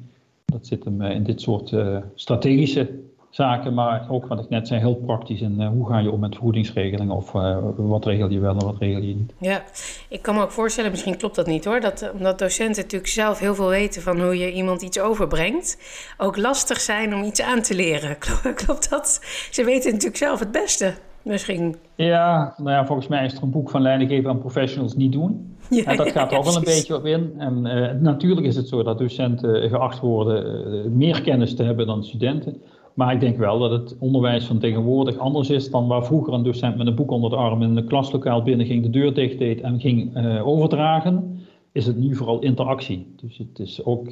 Dat 0.45 0.67
zit 0.67 0.83
hem 0.83 1.01
eh, 1.01 1.15
in 1.15 1.23
dit 1.23 1.41
soort 1.41 1.75
strategische 2.15 2.89
zaken, 3.29 3.73
maar 3.73 4.07
ook 4.09 4.25
wat 4.25 4.39
ik 4.39 4.49
net 4.49 4.67
zei, 4.67 4.79
heel 4.79 4.95
praktisch. 4.95 5.41
En 5.41 5.65
hoe 5.67 5.87
ga 5.87 5.99
je 5.99 6.11
om 6.11 6.19
met 6.19 6.33
vergoedingsregelingen 6.33 7.15
of 7.15 7.31
wat 7.75 8.05
regel 8.05 8.29
je 8.29 8.39
wel 8.39 8.57
en 8.57 8.65
wat 8.65 8.77
regel 8.79 9.01
je 9.01 9.15
niet. 9.15 9.33
Ja, 9.37 9.63
ik 10.07 10.21
kan 10.21 10.35
me 10.35 10.41
ook 10.41 10.51
voorstellen, 10.51 10.91
misschien 10.91 11.17
klopt 11.17 11.35
dat 11.35 11.47
niet 11.47 11.65
hoor, 11.65 11.79
dat 11.79 12.11
omdat 12.13 12.39
docenten 12.39 12.83
natuurlijk 12.83 13.11
zelf 13.11 13.39
heel 13.39 13.55
veel 13.55 13.67
weten 13.67 14.01
van 14.01 14.21
hoe 14.21 14.37
je 14.37 14.53
iemand 14.53 14.81
iets 14.81 14.99
overbrengt, 14.99 15.77
ook 16.17 16.37
lastig 16.37 16.79
zijn 16.79 17.15
om 17.15 17.23
iets 17.23 17.41
aan 17.41 17.61
te 17.61 17.75
leren. 17.75 18.17
Klopt 18.65 18.89
dat? 18.89 19.19
Ze 19.51 19.63
weten 19.63 19.91
natuurlijk 19.91 20.17
zelf 20.17 20.39
het 20.39 20.51
beste 20.51 20.93
misschien. 21.23 21.75
Ja, 21.95 22.53
nou 22.57 22.69
ja, 22.69 22.85
volgens 22.85 23.07
mij 23.07 23.25
is 23.25 23.33
er 23.33 23.43
een 23.43 23.51
boek 23.51 23.69
van 23.69 23.81
leidinggeven 23.81 24.29
aan 24.29 24.39
professionals 24.39 24.95
niet 24.95 25.11
doen. 25.11 25.47
Ja, 25.69 25.83
en 25.83 25.97
dat 25.97 26.11
gaat 26.11 26.31
er 26.31 26.37
ook 26.37 26.43
wel 26.43 26.55
een 26.55 26.63
beetje 26.63 26.95
op 26.95 27.05
in. 27.05 27.33
En 27.37 27.65
uh, 27.65 28.01
natuurlijk 28.01 28.47
is 28.47 28.55
het 28.55 28.67
zo 28.67 28.83
dat 28.83 28.97
docenten 28.97 29.69
geacht 29.69 29.99
worden 29.99 30.73
uh, 30.73 30.91
meer 30.91 31.21
kennis 31.21 31.55
te 31.55 31.63
hebben 31.63 31.87
dan 31.87 32.03
studenten. 32.03 32.61
Maar 32.93 33.13
ik 33.13 33.19
denk 33.19 33.37
wel 33.37 33.59
dat 33.59 33.71
het 33.71 33.95
onderwijs 33.99 34.45
van 34.45 34.59
tegenwoordig 34.59 35.17
anders 35.17 35.49
is 35.49 35.71
dan 35.71 35.87
waar 35.87 36.05
vroeger 36.05 36.33
een 36.33 36.43
docent 36.43 36.77
met 36.77 36.87
een 36.87 36.95
boek 36.95 37.11
onder 37.11 37.29
de 37.29 37.35
arm 37.35 37.61
in 37.61 37.77
een 37.77 37.87
klaslokaal 37.87 38.43
binnen 38.43 38.65
ging, 38.65 38.83
de 38.83 38.89
deur 38.89 39.13
dicht 39.13 39.37
deed 39.37 39.61
en 39.61 39.79
ging 39.79 40.17
uh, 40.17 40.47
overdragen. 40.47 41.39
Is 41.71 41.85
het 41.85 41.97
nu 41.97 42.15
vooral 42.15 42.39
interactie. 42.39 43.13
Dus 43.15 43.37
het 43.37 43.59
is 43.59 43.85
ook, 43.85 44.11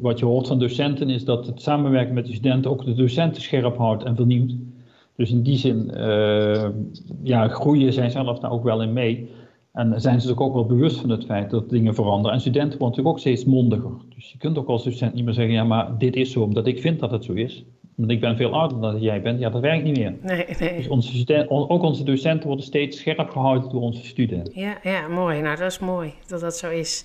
wat 0.00 0.18
je 0.18 0.24
hoort 0.24 0.46
van 0.46 0.58
docenten 0.58 1.10
is 1.10 1.24
dat 1.24 1.46
het 1.46 1.62
samenwerken 1.62 2.14
met 2.14 2.26
de 2.26 2.32
studenten 2.32 2.70
ook 2.70 2.84
de 2.84 2.94
docenten 2.94 3.42
scherp 3.42 3.76
houdt 3.76 4.04
en 4.04 4.16
vernieuwt. 4.16 4.54
Dus 5.20 5.30
in 5.30 5.42
die 5.42 5.56
zin 5.56 5.90
uh, 5.96 6.68
ja, 7.22 7.48
groeien 7.48 7.92
zij 7.92 8.10
zelf 8.10 8.38
daar 8.38 8.50
ook 8.50 8.64
wel 8.64 8.82
in 8.82 8.92
mee. 8.92 9.30
En 9.72 10.00
zijn 10.00 10.20
ze 10.20 10.26
zich 10.26 10.38
ook 10.38 10.54
wel 10.54 10.66
bewust 10.66 11.00
van 11.00 11.10
het 11.10 11.24
feit 11.24 11.50
dat 11.50 11.70
dingen 11.70 11.94
veranderen. 11.94 12.32
En 12.32 12.40
studenten 12.40 12.78
worden 12.78 12.88
natuurlijk 12.88 13.14
ook 13.14 13.18
steeds 13.18 13.44
mondiger. 13.44 13.90
Dus 14.14 14.30
je 14.32 14.38
kunt 14.38 14.58
ook 14.58 14.68
als 14.68 14.84
docent 14.84 15.14
niet 15.14 15.24
meer 15.24 15.34
zeggen, 15.34 15.54
ja 15.54 15.64
maar 15.64 15.98
dit 15.98 16.16
is 16.16 16.32
zo 16.32 16.40
omdat 16.40 16.66
ik 16.66 16.80
vind 16.80 17.00
dat 17.00 17.10
het 17.10 17.24
zo 17.24 17.32
is. 17.32 17.64
Want 17.94 18.10
ik 18.10 18.20
ben 18.20 18.36
veel 18.36 18.52
ouder 18.52 18.80
dan 18.80 19.00
jij 19.00 19.22
bent. 19.22 19.40
Ja, 19.40 19.50
dat 19.50 19.60
werkt 19.60 19.84
niet 19.84 19.96
meer. 19.96 20.14
Nee, 20.22 20.44
nee. 20.58 20.76
Dus 20.76 20.88
onze 20.88 21.14
studenten, 21.14 21.70
ook 21.70 21.82
onze 21.82 22.04
docenten 22.04 22.46
worden 22.46 22.64
steeds 22.64 22.98
scherp 22.98 23.30
gehouden 23.30 23.70
door 23.70 23.80
onze 23.80 24.04
studenten. 24.04 24.60
Ja, 24.60 24.78
ja 24.82 25.08
mooi. 25.08 25.40
Nou, 25.40 25.56
dat 25.56 25.70
is 25.70 25.78
mooi 25.78 26.12
dat 26.26 26.40
dat 26.40 26.56
zo 26.56 26.70
is. 26.70 27.04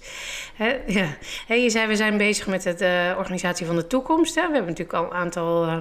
He, 0.55 0.75
ja. 0.88 1.07
Je 1.55 1.69
zei, 1.69 1.88
we 1.88 1.95
zijn 1.95 2.17
bezig 2.17 2.48
met 2.48 2.63
de 2.63 3.10
uh, 3.12 3.17
organisatie 3.17 3.65
van 3.65 3.75
de 3.75 3.88
toekomst. 3.88 4.36
Hè? 4.36 4.41
We 4.41 4.53
hebben 4.53 4.72
natuurlijk 4.72 4.98
al 4.98 5.05
een 5.05 5.17
aantal... 5.17 5.65
Uh, 5.65 5.77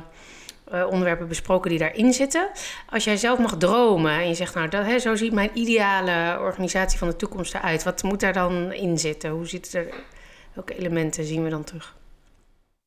uh, 0.73 0.87
onderwerpen 0.91 1.29
besproken 1.29 1.71
die 1.71 1.79
daarin 1.79 2.13
zitten. 2.13 2.49
Als 2.91 3.05
jij 3.05 3.17
zelf 3.17 3.39
mag 3.39 3.57
dromen 3.57 4.13
en 4.13 4.29
je 4.29 4.35
zegt, 4.35 4.55
nou, 4.55 4.69
dat, 4.69 4.87
hè, 4.87 4.99
zo 4.99 5.15
ziet 5.15 5.33
mijn 5.33 5.51
ideale 5.55 6.39
organisatie 6.41 6.99
van 6.99 7.09
de 7.09 7.17
toekomst 7.17 7.55
eruit. 7.55 7.85
Wat 7.85 8.03
moet 8.03 8.21
daar 8.21 8.33
dan 8.33 8.73
in 8.73 8.99
zitten? 8.99 9.31
Hoe 9.31 9.47
ziet 9.47 9.75
er, 9.75 9.87
welke 10.53 10.79
elementen 10.79 11.25
zien 11.25 11.43
we 11.43 11.51
dan 11.51 11.65
terug? 11.65 11.97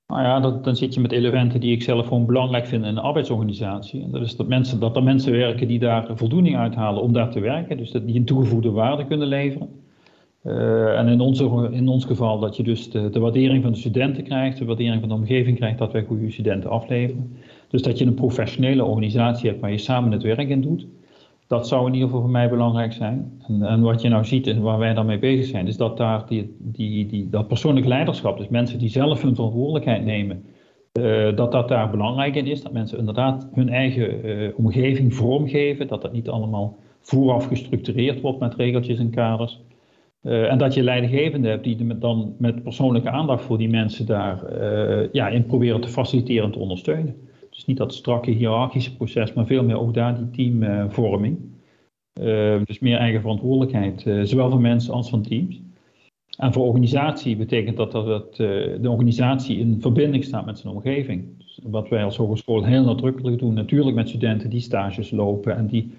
Nou 0.07 0.23
ja, 0.23 0.39
dan 0.39 0.75
zit 0.75 0.93
je 0.93 0.99
met 0.99 1.11
elementen 1.11 1.59
die 1.59 1.71
ik 1.71 1.83
zelf 1.83 2.07
gewoon 2.07 2.25
belangrijk 2.25 2.65
vind 2.65 2.83
in 2.83 2.89
een 2.89 2.97
arbeidsorganisatie. 2.97 4.03
En 4.03 4.11
dat 4.11 4.21
is 4.21 4.35
dat, 4.35 4.47
mensen, 4.47 4.79
dat 4.79 4.95
er 4.95 5.03
mensen 5.03 5.31
werken 5.31 5.67
die 5.67 5.79
daar 5.79 6.07
voldoening 6.15 6.57
uithalen 6.57 7.01
om 7.01 7.13
daar 7.13 7.31
te 7.31 7.39
werken. 7.39 7.77
Dus 7.77 7.91
dat 7.91 8.05
die 8.05 8.15
een 8.15 8.25
toegevoegde 8.25 8.71
waarde 8.71 9.05
kunnen 9.05 9.27
leveren. 9.27 9.69
Uh, 10.43 10.99
en 10.99 11.07
in, 11.07 11.19
onze, 11.19 11.69
in 11.71 11.87
ons 11.87 12.05
geval 12.05 12.39
dat 12.39 12.55
je 12.55 12.63
dus 12.63 12.91
de, 12.91 13.09
de, 13.09 13.19
waardering 13.19 13.63
van 13.63 13.71
de 13.71 13.77
studenten 13.77 14.23
krijgt, 14.23 14.57
de 14.57 14.65
waardering 14.65 14.99
van 14.99 15.09
de 15.09 15.15
omgeving 15.15 15.57
krijgt, 15.57 15.77
dat 15.77 15.91
wij 15.91 16.03
goede 16.03 16.31
studenten 16.31 16.69
afleveren. 16.69 17.37
Dus 17.67 17.81
dat 17.81 17.97
je 17.97 18.05
een 18.05 18.13
professionele 18.13 18.83
organisatie 18.83 19.49
hebt 19.49 19.61
waar 19.61 19.71
je 19.71 19.77
samen 19.77 20.11
het 20.11 20.23
werk 20.23 20.49
in 20.49 20.61
doet. 20.61 20.87
Dat 21.47 21.67
zou 21.67 21.87
in 21.87 21.93
ieder 21.93 22.07
geval 22.07 22.23
voor 22.23 22.31
mij 22.31 22.49
belangrijk 22.49 22.93
zijn. 22.93 23.41
En, 23.47 23.63
en 23.63 23.81
wat 23.81 24.01
je 24.01 24.09
nou 24.09 24.25
ziet 24.25 24.47
en 24.47 24.61
waar 24.61 24.77
wij 24.77 24.93
dan 24.93 25.05
mee 25.05 25.19
bezig 25.19 25.45
zijn, 25.45 25.67
is 25.67 25.77
dat 25.77 25.97
daar 25.97 26.25
die, 26.27 26.55
die, 26.59 27.05
die, 27.05 27.29
dat 27.29 27.47
persoonlijk 27.47 27.85
leiderschap, 27.85 28.37
dus 28.37 28.47
mensen 28.47 28.79
die 28.79 28.89
zelf 28.89 29.21
hun 29.21 29.35
verantwoordelijkheid 29.35 30.05
nemen, 30.05 30.43
uh, 30.99 31.35
dat 31.35 31.51
dat 31.51 31.67
daar 31.67 31.89
belangrijk 31.89 32.35
in 32.35 32.45
is. 32.45 32.61
Dat 32.61 32.71
mensen 32.71 32.97
inderdaad 32.97 33.49
hun 33.53 33.69
eigen 33.69 34.25
uh, 34.25 34.49
omgeving 34.55 35.13
vormgeven, 35.13 35.87
dat 35.87 36.01
dat 36.01 36.13
niet 36.13 36.29
allemaal 36.29 36.77
vooraf 37.01 37.47
gestructureerd 37.47 38.21
wordt 38.21 38.39
met 38.39 38.55
regeltjes 38.55 38.99
en 38.99 39.09
kaders. 39.09 39.61
Uh, 40.23 40.51
en 40.51 40.57
dat 40.57 40.73
je 40.73 40.83
leidinggevenden 40.83 41.51
hebt 41.51 41.63
die 41.63 41.97
dan 41.97 42.35
met 42.37 42.63
persoonlijke 42.63 43.09
aandacht 43.09 43.43
voor 43.43 43.57
die 43.57 43.69
mensen 43.69 44.05
daar 44.05 44.43
ja, 45.11 45.27
in 45.27 45.45
proberen 45.45 45.81
te 45.81 45.87
faciliteren 45.87 46.45
en 46.45 46.51
te 46.51 46.59
ondersteunen. 46.59 47.15
Dus 47.57 47.65
niet 47.65 47.77
dat 47.77 47.93
strakke 47.93 48.31
hiërarchische 48.31 48.95
proces, 48.95 49.33
maar 49.33 49.45
veel 49.45 49.63
meer 49.63 49.79
ook 49.79 49.93
daar 49.93 50.17
die 50.17 50.29
teamvorming. 50.29 51.37
Uh, 52.21 52.55
dus 52.63 52.79
meer 52.79 52.97
eigen 52.97 53.21
verantwoordelijkheid, 53.21 54.05
uh, 54.05 54.23
zowel 54.23 54.49
van 54.49 54.61
mensen 54.61 54.93
als 54.93 55.09
van 55.09 55.21
teams. 55.21 55.61
En 56.37 56.53
voor 56.53 56.65
organisatie 56.65 57.35
betekent 57.35 57.77
dat 57.77 57.91
dat 57.91 58.31
uh, 58.31 58.37
de 58.81 58.89
organisatie 58.89 59.57
in 59.57 59.81
verbinding 59.81 60.23
staat 60.23 60.45
met 60.45 60.59
zijn 60.59 60.73
omgeving. 60.73 61.25
Dus 61.37 61.59
wat 61.63 61.89
wij 61.89 62.03
als 62.03 62.17
hogeschool 62.17 62.63
heel 62.63 62.83
nadrukkelijk 62.83 63.39
doen, 63.39 63.53
natuurlijk 63.53 63.95
met 63.95 64.07
studenten 64.09 64.49
die 64.49 64.61
stages 64.61 65.11
lopen 65.11 65.55
en 65.55 65.67
die 65.67 65.91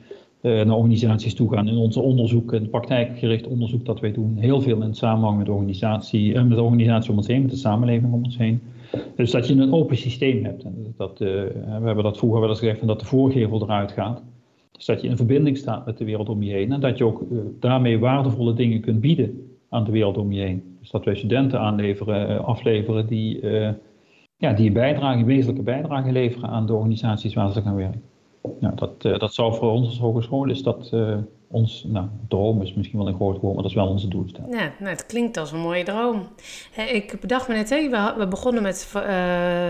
naar 0.42 0.76
organisaties 0.76 1.34
toe 1.34 1.52
gaan. 1.52 1.68
In 1.68 1.76
onze 1.76 2.00
onderzoeken, 2.00 2.60
het 2.60 2.70
praktijkgericht 2.70 3.46
onderzoek 3.46 3.84
dat 3.84 4.00
wij 4.00 4.12
doen, 4.12 4.36
heel 4.36 4.60
veel 4.60 4.82
in 4.82 4.94
samenhang 4.94 5.38
met 5.38 5.48
organisatie, 5.48 6.34
met 6.34 6.56
de 6.56 6.62
organisatie 6.62 7.10
om 7.10 7.16
ons 7.16 7.26
heen, 7.26 7.42
met 7.42 7.50
de 7.50 7.56
samenleving 7.56 8.12
om 8.12 8.24
ons 8.24 8.38
heen. 8.38 8.60
Dus 9.16 9.30
dat 9.30 9.48
je 9.48 9.54
een 9.54 9.72
open 9.72 9.96
systeem 9.96 10.44
hebt. 10.44 10.64
En 10.64 10.94
dat, 10.96 11.20
uh, 11.20 11.28
we 11.78 11.84
hebben 11.84 12.04
dat 12.04 12.18
vroeger 12.18 12.40
wel 12.40 12.48
eens 12.48 12.58
gezegd, 12.58 12.86
dat 12.86 13.00
de 13.00 13.06
voorgevel 13.06 13.62
eruit 13.62 13.92
gaat. 13.92 14.22
Dus 14.72 14.84
dat 14.84 15.00
je 15.00 15.08
in 15.08 15.16
verbinding 15.16 15.56
staat 15.56 15.86
met 15.86 15.98
de 15.98 16.04
wereld 16.04 16.28
om 16.28 16.42
je 16.42 16.52
heen. 16.52 16.72
En 16.72 16.80
dat 16.80 16.98
je 16.98 17.04
ook 17.04 17.20
uh, 17.30 17.38
daarmee 17.60 17.98
waardevolle 17.98 18.54
dingen 18.54 18.80
kunt 18.80 19.00
bieden 19.00 19.58
aan 19.68 19.84
de 19.84 19.90
wereld 19.90 20.16
om 20.16 20.32
je 20.32 20.40
heen. 20.40 20.76
Dus 20.80 20.90
dat 20.90 21.04
wij 21.04 21.14
studenten 21.14 21.60
aanleveren, 21.60 22.30
uh, 22.30 22.44
afleveren 22.44 23.06
die, 23.06 23.46
ja, 24.36 24.52
die 24.52 24.66
een 24.66 24.72
een 25.18 25.24
wezenlijke 25.24 25.62
bijdrage 25.62 26.12
leveren 26.12 26.48
aan 26.48 26.66
de 26.66 26.74
organisaties 26.74 27.34
waar 27.34 27.52
ze 27.52 27.62
gaan 27.62 27.74
werken. 27.74 28.02
Nou, 28.60 28.74
dat, 28.74 29.02
dat 29.02 29.34
zou 29.34 29.54
voor 29.54 29.70
ons 29.70 29.86
als 29.86 29.98
hogeschool 29.98 30.50
is 30.50 30.62
dat 30.62 30.92
ons, 31.50 31.84
nou, 31.86 32.06
droom 32.28 32.62
is 32.62 32.74
misschien 32.74 32.98
wel 32.98 33.08
een 33.08 33.14
groot 33.14 33.40
woord, 33.40 33.54
maar 33.54 33.62
dat 33.62 33.70
is 33.70 33.76
wel 33.76 33.88
onze 33.88 34.08
doelstelling. 34.08 34.54
Ja, 34.54 34.72
nou, 34.78 34.90
het 34.90 35.06
klinkt 35.06 35.36
als 35.36 35.52
een 35.52 35.60
mooie 35.60 35.84
droom. 35.84 36.28
ik 36.76 37.20
bedacht 37.20 37.48
me 37.48 37.54
net, 37.54 37.70
hè, 37.70 37.88
we, 38.16 38.26
begonnen 38.28 38.62
met 38.62 38.92
uh, 38.96 39.02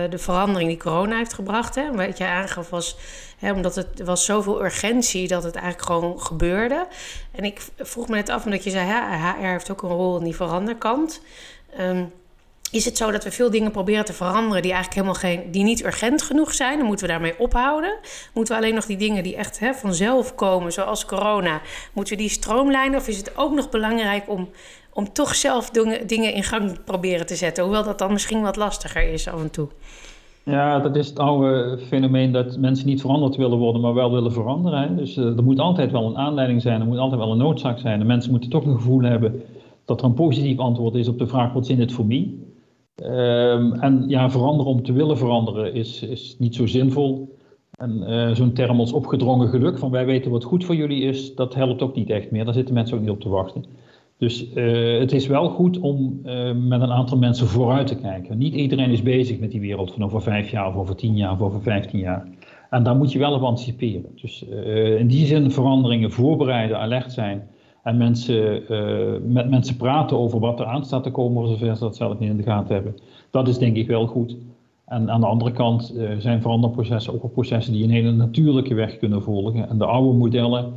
de 0.09 0.17
verandering 0.17 0.69
die 0.69 0.79
corona 0.79 1.17
heeft 1.17 1.33
gebracht. 1.33 1.75
Hè. 1.75 1.91
Wat 1.91 2.17
je 2.17 2.25
aangaf 2.25 2.69
was, 2.69 2.97
hè, 3.37 3.53
omdat 3.53 3.75
het 3.75 4.03
was 4.03 4.25
zoveel 4.25 4.63
urgentie 4.63 5.27
dat 5.27 5.43
het 5.43 5.55
eigenlijk 5.55 5.85
gewoon 5.85 6.21
gebeurde. 6.21 6.87
En 7.31 7.43
ik 7.43 7.67
vroeg 7.77 8.07
me 8.07 8.15
net 8.15 8.29
af, 8.29 8.45
omdat 8.45 8.63
je 8.63 8.69
zei, 8.69 8.87
ja, 8.87 9.33
HR 9.33 9.45
heeft 9.45 9.71
ook 9.71 9.81
een 9.81 9.89
rol 9.89 10.17
in 10.17 10.23
die 10.23 10.35
veranderkant. 10.35 11.21
Um, 11.79 12.11
is 12.71 12.85
het 12.85 12.97
zo 12.97 13.11
dat 13.11 13.23
we 13.23 13.31
veel 13.31 13.49
dingen 13.49 13.71
proberen 13.71 14.05
te 14.05 14.13
veranderen 14.13 14.61
die 14.61 14.71
eigenlijk 14.73 14.93
helemaal 14.93 15.21
geen, 15.21 15.51
die 15.51 15.63
niet 15.63 15.85
urgent 15.85 16.21
genoeg 16.21 16.53
zijn. 16.53 16.77
Dan 16.77 16.87
moeten 16.87 17.05
we 17.05 17.11
daarmee 17.11 17.39
ophouden. 17.39 17.97
Moeten 18.33 18.53
we 18.53 18.61
alleen 18.61 18.75
nog 18.75 18.85
die 18.85 18.97
dingen 18.97 19.23
die 19.23 19.35
echt 19.35 19.59
hè, 19.59 19.73
vanzelf 19.73 20.35
komen, 20.35 20.71
zoals 20.71 21.05
corona, 21.05 21.61
moeten 21.93 22.15
we 22.15 22.21
die 22.21 22.31
stroomlijnen? 22.31 22.99
Of 22.99 23.07
is 23.07 23.17
het 23.17 23.37
ook 23.37 23.53
nog 23.53 23.69
belangrijk 23.69 24.23
om, 24.29 24.49
om 24.93 25.13
toch 25.13 25.35
zelf 25.35 25.69
dingen 26.05 26.33
in 26.33 26.43
gang 26.43 26.83
proberen 26.83 27.25
te 27.25 27.35
zetten? 27.35 27.63
Hoewel 27.63 27.83
dat 27.83 27.97
dan 27.97 28.11
misschien 28.11 28.41
wat 28.41 28.55
lastiger 28.55 29.13
is 29.13 29.27
af 29.27 29.41
en 29.41 29.51
toe. 29.51 29.67
Ja, 30.43 30.79
dat 30.79 30.95
is 30.95 31.07
het 31.07 31.19
oude 31.19 31.79
fenomeen 31.87 32.31
dat 32.31 32.57
mensen 32.57 32.87
niet 32.87 33.01
veranderd 33.01 33.35
willen 33.35 33.57
worden, 33.57 33.81
maar 33.81 33.93
wel 33.93 34.11
willen 34.11 34.31
veranderen. 34.31 34.97
Dus 34.97 35.17
uh, 35.17 35.37
er 35.37 35.43
moet 35.43 35.59
altijd 35.59 35.91
wel 35.91 36.05
een 36.05 36.17
aanleiding 36.17 36.61
zijn, 36.61 36.81
er 36.81 36.87
moet 36.87 36.97
altijd 36.97 37.21
wel 37.21 37.31
een 37.31 37.37
noodzaak 37.37 37.79
zijn. 37.79 37.99
De 37.99 38.05
mensen 38.05 38.31
moeten 38.31 38.49
toch 38.49 38.65
een 38.65 38.75
gevoel 38.75 39.01
hebben 39.01 39.41
dat 39.85 39.99
er 39.99 40.05
een 40.05 40.13
positief 40.13 40.57
antwoord 40.59 40.95
is 40.95 41.07
op 41.07 41.17
de 41.17 41.27
vraag: 41.27 41.53
wat 41.53 41.69
is 41.69 41.77
het 41.77 41.91
voor 41.91 42.05
mij? 42.05 42.33
Um, 43.03 43.73
en 43.73 44.03
ja, 44.07 44.29
veranderen 44.29 44.71
om 44.71 44.83
te 44.83 44.93
willen 44.93 45.17
veranderen 45.17 45.73
is, 45.73 46.03
is 46.03 46.35
niet 46.39 46.55
zo 46.55 46.65
zinvol. 46.65 47.37
En 47.71 48.03
uh, 48.07 48.35
zo'n 48.35 48.53
term 48.53 48.79
als 48.79 48.93
opgedrongen 48.93 49.47
geluk, 49.47 49.77
van 49.77 49.91
wij 49.91 50.05
weten 50.05 50.31
wat 50.31 50.43
goed 50.43 50.65
voor 50.65 50.75
jullie 50.75 51.01
is, 51.01 51.35
dat 51.35 51.55
helpt 51.55 51.81
ook 51.81 51.95
niet 51.95 52.09
echt 52.09 52.31
meer. 52.31 52.45
Daar 52.45 52.53
zitten 52.53 52.73
mensen 52.73 52.95
ook 52.95 53.01
niet 53.01 53.11
op 53.11 53.19
te 53.19 53.29
wachten. 53.29 53.65
Dus 54.17 54.53
uh, 54.53 54.99
het 54.99 55.11
is 55.11 55.27
wel 55.27 55.49
goed 55.49 55.79
om 55.79 56.19
uh, 56.25 56.51
met 56.55 56.81
een 56.81 56.91
aantal 56.91 57.17
mensen 57.17 57.47
vooruit 57.47 57.87
te 57.87 57.95
kijken. 57.95 58.37
Niet 58.37 58.53
iedereen 58.53 58.91
is 58.91 59.03
bezig 59.03 59.39
met 59.39 59.51
die 59.51 59.59
wereld 59.59 59.91
van 59.91 60.03
over 60.03 60.21
vijf 60.21 60.51
jaar, 60.51 60.67
of 60.67 60.75
over 60.75 60.95
tien 60.95 61.15
jaar, 61.15 61.31
of 61.31 61.41
over 61.41 61.61
vijftien 61.61 61.99
jaar. 61.99 62.27
En 62.69 62.83
daar 62.83 62.95
moet 62.95 63.11
je 63.11 63.19
wel 63.19 63.33
op 63.33 63.41
anticiperen. 63.41 64.11
Dus 64.15 64.45
in 64.97 65.07
die 65.07 65.25
zin 65.25 65.51
veranderingen 65.51 66.11
voorbereiden, 66.11 66.79
alert 66.79 67.11
zijn 67.11 67.47
en 67.83 67.97
mensen, 67.97 68.63
uh, 68.73 69.31
met 69.33 69.49
mensen 69.49 69.75
praten 69.75 70.17
over 70.17 70.39
wat 70.39 70.59
er 70.59 70.65
aan 70.65 70.85
staat 70.85 71.03
te 71.03 71.11
komen, 71.11 71.41
voor 71.41 71.57
zover 71.57 71.75
ze 71.75 71.83
dat 71.83 71.95
zelf 71.95 72.19
niet 72.19 72.29
in 72.29 72.37
de 72.37 72.43
gaten 72.43 72.73
hebben. 72.75 72.95
Dat 73.31 73.47
is 73.47 73.57
denk 73.57 73.75
ik 73.75 73.87
wel 73.87 74.05
goed. 74.05 74.35
En 74.85 75.11
aan 75.11 75.21
de 75.21 75.27
andere 75.27 75.51
kant 75.51 75.93
uh, 75.95 76.09
zijn 76.17 76.41
veranderprocessen 76.41 77.13
ook 77.13 77.33
processen 77.33 77.73
die 77.73 77.83
een 77.83 77.89
hele 77.89 78.11
natuurlijke 78.11 78.73
weg 78.73 78.97
kunnen 78.97 79.21
volgen. 79.21 79.69
En 79.69 79.77
de 79.77 79.85
oude 79.85 80.17
modellen 80.17 80.73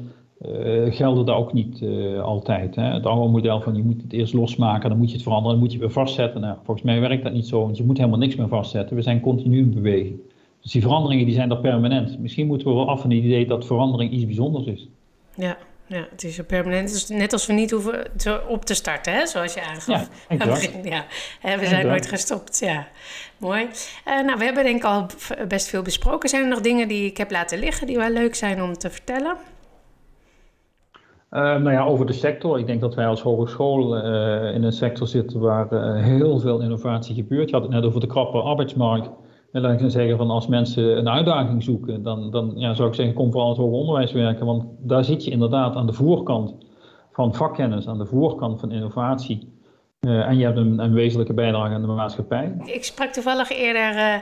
uh, 0.46 0.92
gelden 0.94 1.26
daar 1.26 1.36
ook 1.36 1.52
niet 1.52 1.84
altijd. 2.22 2.74
Hè. 2.74 2.82
Het 2.82 3.06
oude 3.06 3.30
model 3.30 3.60
van 3.60 3.76
je 3.76 3.82
moet 3.82 4.02
het 4.02 4.12
eerst 4.12 4.32
losmaken, 4.34 4.88
dan 4.88 4.98
moet 4.98 5.08
je 5.08 5.14
het 5.14 5.22
veranderen, 5.22 5.52
dan 5.52 5.64
moet 5.64 5.72
je 5.72 5.78
weer 5.78 5.90
vastzetten. 5.90 6.40
Nou, 6.40 6.56
volgens 6.64 6.86
mij 6.86 7.00
werkt 7.00 7.22
dat 7.22 7.32
niet 7.32 7.46
zo, 7.46 7.60
want 7.60 7.76
je 7.76 7.84
moet 7.84 7.98
helemaal 7.98 8.18
niks 8.18 8.36
meer 8.36 8.48
vastzetten. 8.48 8.96
We 8.96 9.02
zijn 9.02 9.20
continu 9.20 9.58
in 9.58 9.74
beweging. 9.74 10.20
Dus 10.60 10.72
die 10.72 10.82
veranderingen 10.82 11.24
die 11.24 11.34
zijn 11.34 11.50
er 11.50 11.58
permanent. 11.58 12.18
Misschien 12.18 12.46
moeten 12.46 12.68
we 12.68 12.74
wel 12.74 12.88
af 12.88 13.00
van 13.00 13.10
het 13.10 13.24
idee 13.24 13.46
dat 13.46 13.66
verandering 13.66 14.12
iets 14.12 14.26
bijzonders 14.26 14.66
is. 14.66 14.88
Ja, 15.36 15.56
ja, 15.92 16.06
het 16.10 16.24
is 16.24 16.40
permanent. 16.46 16.92
Dus 16.92 17.08
net 17.08 17.32
als 17.32 17.46
we 17.46 17.52
niet 17.52 17.70
hoeven 17.70 18.06
op 18.48 18.64
te 18.64 18.74
starten, 18.74 19.12
hè? 19.12 19.26
zoals 19.26 19.54
je 19.54 19.62
aangaf. 19.62 20.08
Ja, 20.28 21.04
ja. 21.42 21.58
we 21.58 21.66
zijn 21.66 21.86
nooit 21.86 22.06
gestopt. 22.06 22.58
Ja, 22.58 22.86
mooi. 23.38 23.62
Uh, 24.08 24.24
nou, 24.24 24.38
we 24.38 24.44
hebben 24.44 24.64
denk 24.64 24.76
ik 24.76 24.84
al 24.84 25.06
best 25.48 25.68
veel 25.68 25.82
besproken. 25.82 26.28
Zijn 26.28 26.42
er 26.42 26.48
nog 26.48 26.60
dingen 26.60 26.88
die 26.88 27.06
ik 27.06 27.16
heb 27.16 27.30
laten 27.30 27.58
liggen 27.58 27.86
die 27.86 27.96
wel 27.96 28.10
leuk 28.10 28.34
zijn 28.34 28.62
om 28.62 28.78
te 28.78 28.90
vertellen? 28.90 29.36
Uh, 31.30 31.40
nou 31.40 31.72
ja, 31.72 31.84
over 31.84 32.06
de 32.06 32.12
sector. 32.12 32.58
Ik 32.58 32.66
denk 32.66 32.80
dat 32.80 32.94
wij 32.94 33.06
als 33.06 33.20
hogeschool 33.20 33.96
uh, 33.96 34.54
in 34.54 34.62
een 34.62 34.72
sector 34.72 35.06
zitten 35.06 35.40
waar 35.40 35.96
heel 35.96 36.38
veel 36.38 36.60
innovatie 36.60 37.14
gebeurt. 37.14 37.48
Je 37.48 37.54
had 37.54 37.64
het 37.64 37.72
net 37.72 37.84
over 37.84 38.00
de 38.00 38.06
krappe 38.06 38.38
arbeidsmarkt. 38.38 39.10
En 39.52 39.62
dan 39.62 39.76
kan 39.76 39.86
ik 39.86 39.90
zeggen 39.90 40.16
van 40.16 40.30
als 40.30 40.46
mensen 40.46 40.98
een 40.98 41.08
uitdaging 41.08 41.62
zoeken, 41.62 42.02
dan, 42.02 42.30
dan 42.30 42.52
ja, 42.56 42.74
zou 42.74 42.88
ik 42.88 42.94
zeggen 42.94 43.14
kom 43.14 43.32
vooral 43.32 43.48
het 43.48 43.58
hoger 43.58 43.78
onderwijs 43.78 44.12
werken. 44.12 44.46
Want 44.46 44.64
daar 44.78 45.04
zit 45.04 45.24
je 45.24 45.30
inderdaad 45.30 45.74
aan 45.74 45.86
de 45.86 45.92
voorkant 45.92 46.56
van 47.10 47.34
vakkennis, 47.34 47.88
aan 47.88 47.98
de 47.98 48.06
voorkant 48.06 48.60
van 48.60 48.72
innovatie. 48.72 49.51
Uh, 50.06 50.28
en 50.28 50.38
je 50.38 50.44
hebt 50.44 50.56
een, 50.56 50.78
een, 50.78 50.92
wezenlijke 50.92 51.32
bijdrage 51.32 51.74
aan 51.74 51.80
de 51.80 51.86
maatschappij. 51.86 52.54
Ik 52.64 52.84
sprak 52.84 53.12
toevallig 53.12 53.50
eerder 53.50 53.94
uh, 53.96 54.14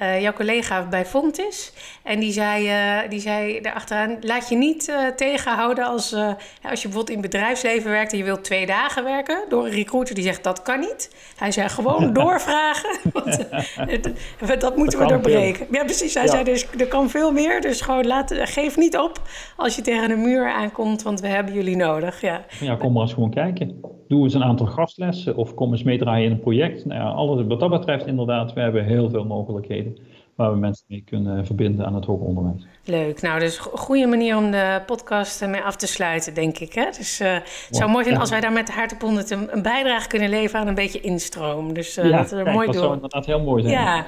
uh, 0.00 0.20
jouw 0.20 0.32
collega 0.32 0.88
bij 0.88 1.06
Fontis. 1.06 1.72
En 2.02 2.20
die 2.20 2.32
zei, 2.32 2.68
die 3.08 3.20
zei 3.20 3.60
daarachteraan: 3.60 4.16
laat 4.20 4.48
je 4.48 4.56
niet 4.56 4.92
tegenhouden 5.16 5.84
als, 5.84 6.14
als 6.62 6.82
je 6.82 6.88
bijvoorbeeld 6.88 7.10
in 7.10 7.22
het 7.22 7.30
bedrijfsleven 7.30 7.90
werkt 7.90 8.12
en 8.12 8.18
je 8.18 8.24
wilt 8.24 8.44
twee 8.44 8.66
dagen 8.66 9.04
werken. 9.04 9.44
Door 9.48 9.64
een 9.64 9.70
recruiter 9.70 10.14
die 10.14 10.24
zegt 10.24 10.44
dat 10.44 10.62
kan 10.62 10.80
niet. 10.80 11.16
Hij 11.36 11.52
zei 11.52 11.68
gewoon 11.68 12.12
doorvragen. 12.20 12.90
want, 13.12 14.60
dat 14.60 14.76
moeten 14.76 14.98
dat 14.98 15.08
we 15.08 15.14
doorbreken. 15.14 15.66
Ja, 15.70 15.84
precies. 15.84 16.14
Hij 16.14 16.24
ja. 16.24 16.30
zei 16.30 16.44
dus 16.44 16.66
er 16.78 16.88
kan 16.88 17.10
veel 17.10 17.32
meer. 17.32 17.60
Dus 17.60 17.80
gewoon 17.80 18.06
laat, 18.06 18.34
geef 18.34 18.76
niet 18.76 18.98
op 18.98 19.22
als 19.56 19.76
je 19.76 19.82
tegen 19.82 20.10
een 20.10 20.22
muur 20.22 20.52
aankomt, 20.52 21.02
want 21.02 21.20
we 21.20 21.28
hebben 21.28 21.54
jullie 21.54 21.76
nodig. 21.76 22.20
Ja, 22.20 22.44
ja 22.60 22.74
kom 22.74 22.92
maar 22.92 23.02
eens 23.02 23.12
gewoon 23.12 23.30
kijken 23.30 23.94
doe 24.08 24.22
eens 24.24 24.34
een 24.34 24.44
aantal 24.44 24.66
gastlessen 24.66 25.23
of 25.26 25.54
kom 25.54 25.72
eens 25.72 25.82
meedraaien 25.82 26.26
in 26.26 26.32
een 26.32 26.40
project. 26.40 26.84
Nou 26.84 27.00
ja, 27.00 27.08
alles, 27.08 27.46
wat 27.46 27.60
dat 27.60 27.70
betreft 27.70 28.06
inderdaad, 28.06 28.52
we 28.52 28.60
hebben 28.60 28.84
heel 28.84 29.10
veel 29.10 29.24
mogelijkheden 29.24 29.96
waar 30.34 30.50
we 30.50 30.58
mensen 30.58 30.84
mee 30.88 31.02
kunnen 31.06 31.46
verbinden 31.46 31.86
aan 31.86 31.94
het 31.94 32.04
hoger 32.04 32.26
onderwijs. 32.26 32.66
Leuk. 32.84 33.22
Nou, 33.22 33.40
dus 33.40 33.58
een 33.58 33.78
goede 33.78 34.06
manier 34.06 34.36
om 34.36 34.50
de 34.50 34.82
podcast 34.86 35.46
mee 35.46 35.60
af 35.60 35.76
te 35.76 35.86
sluiten, 35.86 36.34
denk 36.34 36.58
ik. 36.58 36.72
Hè? 36.72 36.84
Dus 36.96 37.20
uh, 37.20 37.32
het 37.32 37.66
zou 37.70 37.90
mooi 37.90 38.04
zijn 38.04 38.18
als 38.18 38.30
wij 38.30 38.40
daar 38.40 38.52
met 38.52 38.66
de 38.66 38.72
Hartenpondit 38.72 39.30
een, 39.30 39.56
een 39.56 39.62
bijdrage 39.62 40.08
kunnen 40.08 40.28
leveren 40.28 40.60
aan 40.60 40.66
een 40.66 40.74
beetje 40.74 41.00
instroom. 41.00 41.74
Dus 41.74 41.98
uh, 41.98 42.04
ja, 42.04 42.16
dat, 42.16 42.28
kijk, 42.28 42.52
mooi 42.52 42.66
dat 42.66 42.76
zou 42.76 42.94
inderdaad 42.94 43.26
heel 43.26 43.40
mooi 43.40 43.62
zijn. 43.62 43.74
Ja, 43.74 44.04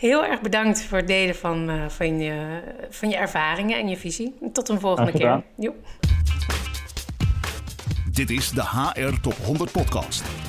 heel 0.00 0.24
erg 0.24 0.40
bedankt 0.40 0.82
voor 0.82 0.98
het 0.98 1.06
delen 1.06 1.34
van, 1.34 1.70
uh, 1.70 1.88
van, 1.88 2.18
je, 2.18 2.60
van 2.90 3.08
je 3.08 3.16
ervaringen 3.16 3.78
en 3.78 3.88
je 3.88 3.96
visie. 3.96 4.34
Tot 4.52 4.68
een 4.68 4.80
volgende 4.80 5.12
keer. 5.12 5.42
Dit 8.12 8.30
is 8.30 8.50
de 8.50 8.62
HR 8.62 9.20
Top 9.20 9.36
100 9.44 9.72
Podcast. 9.72 10.47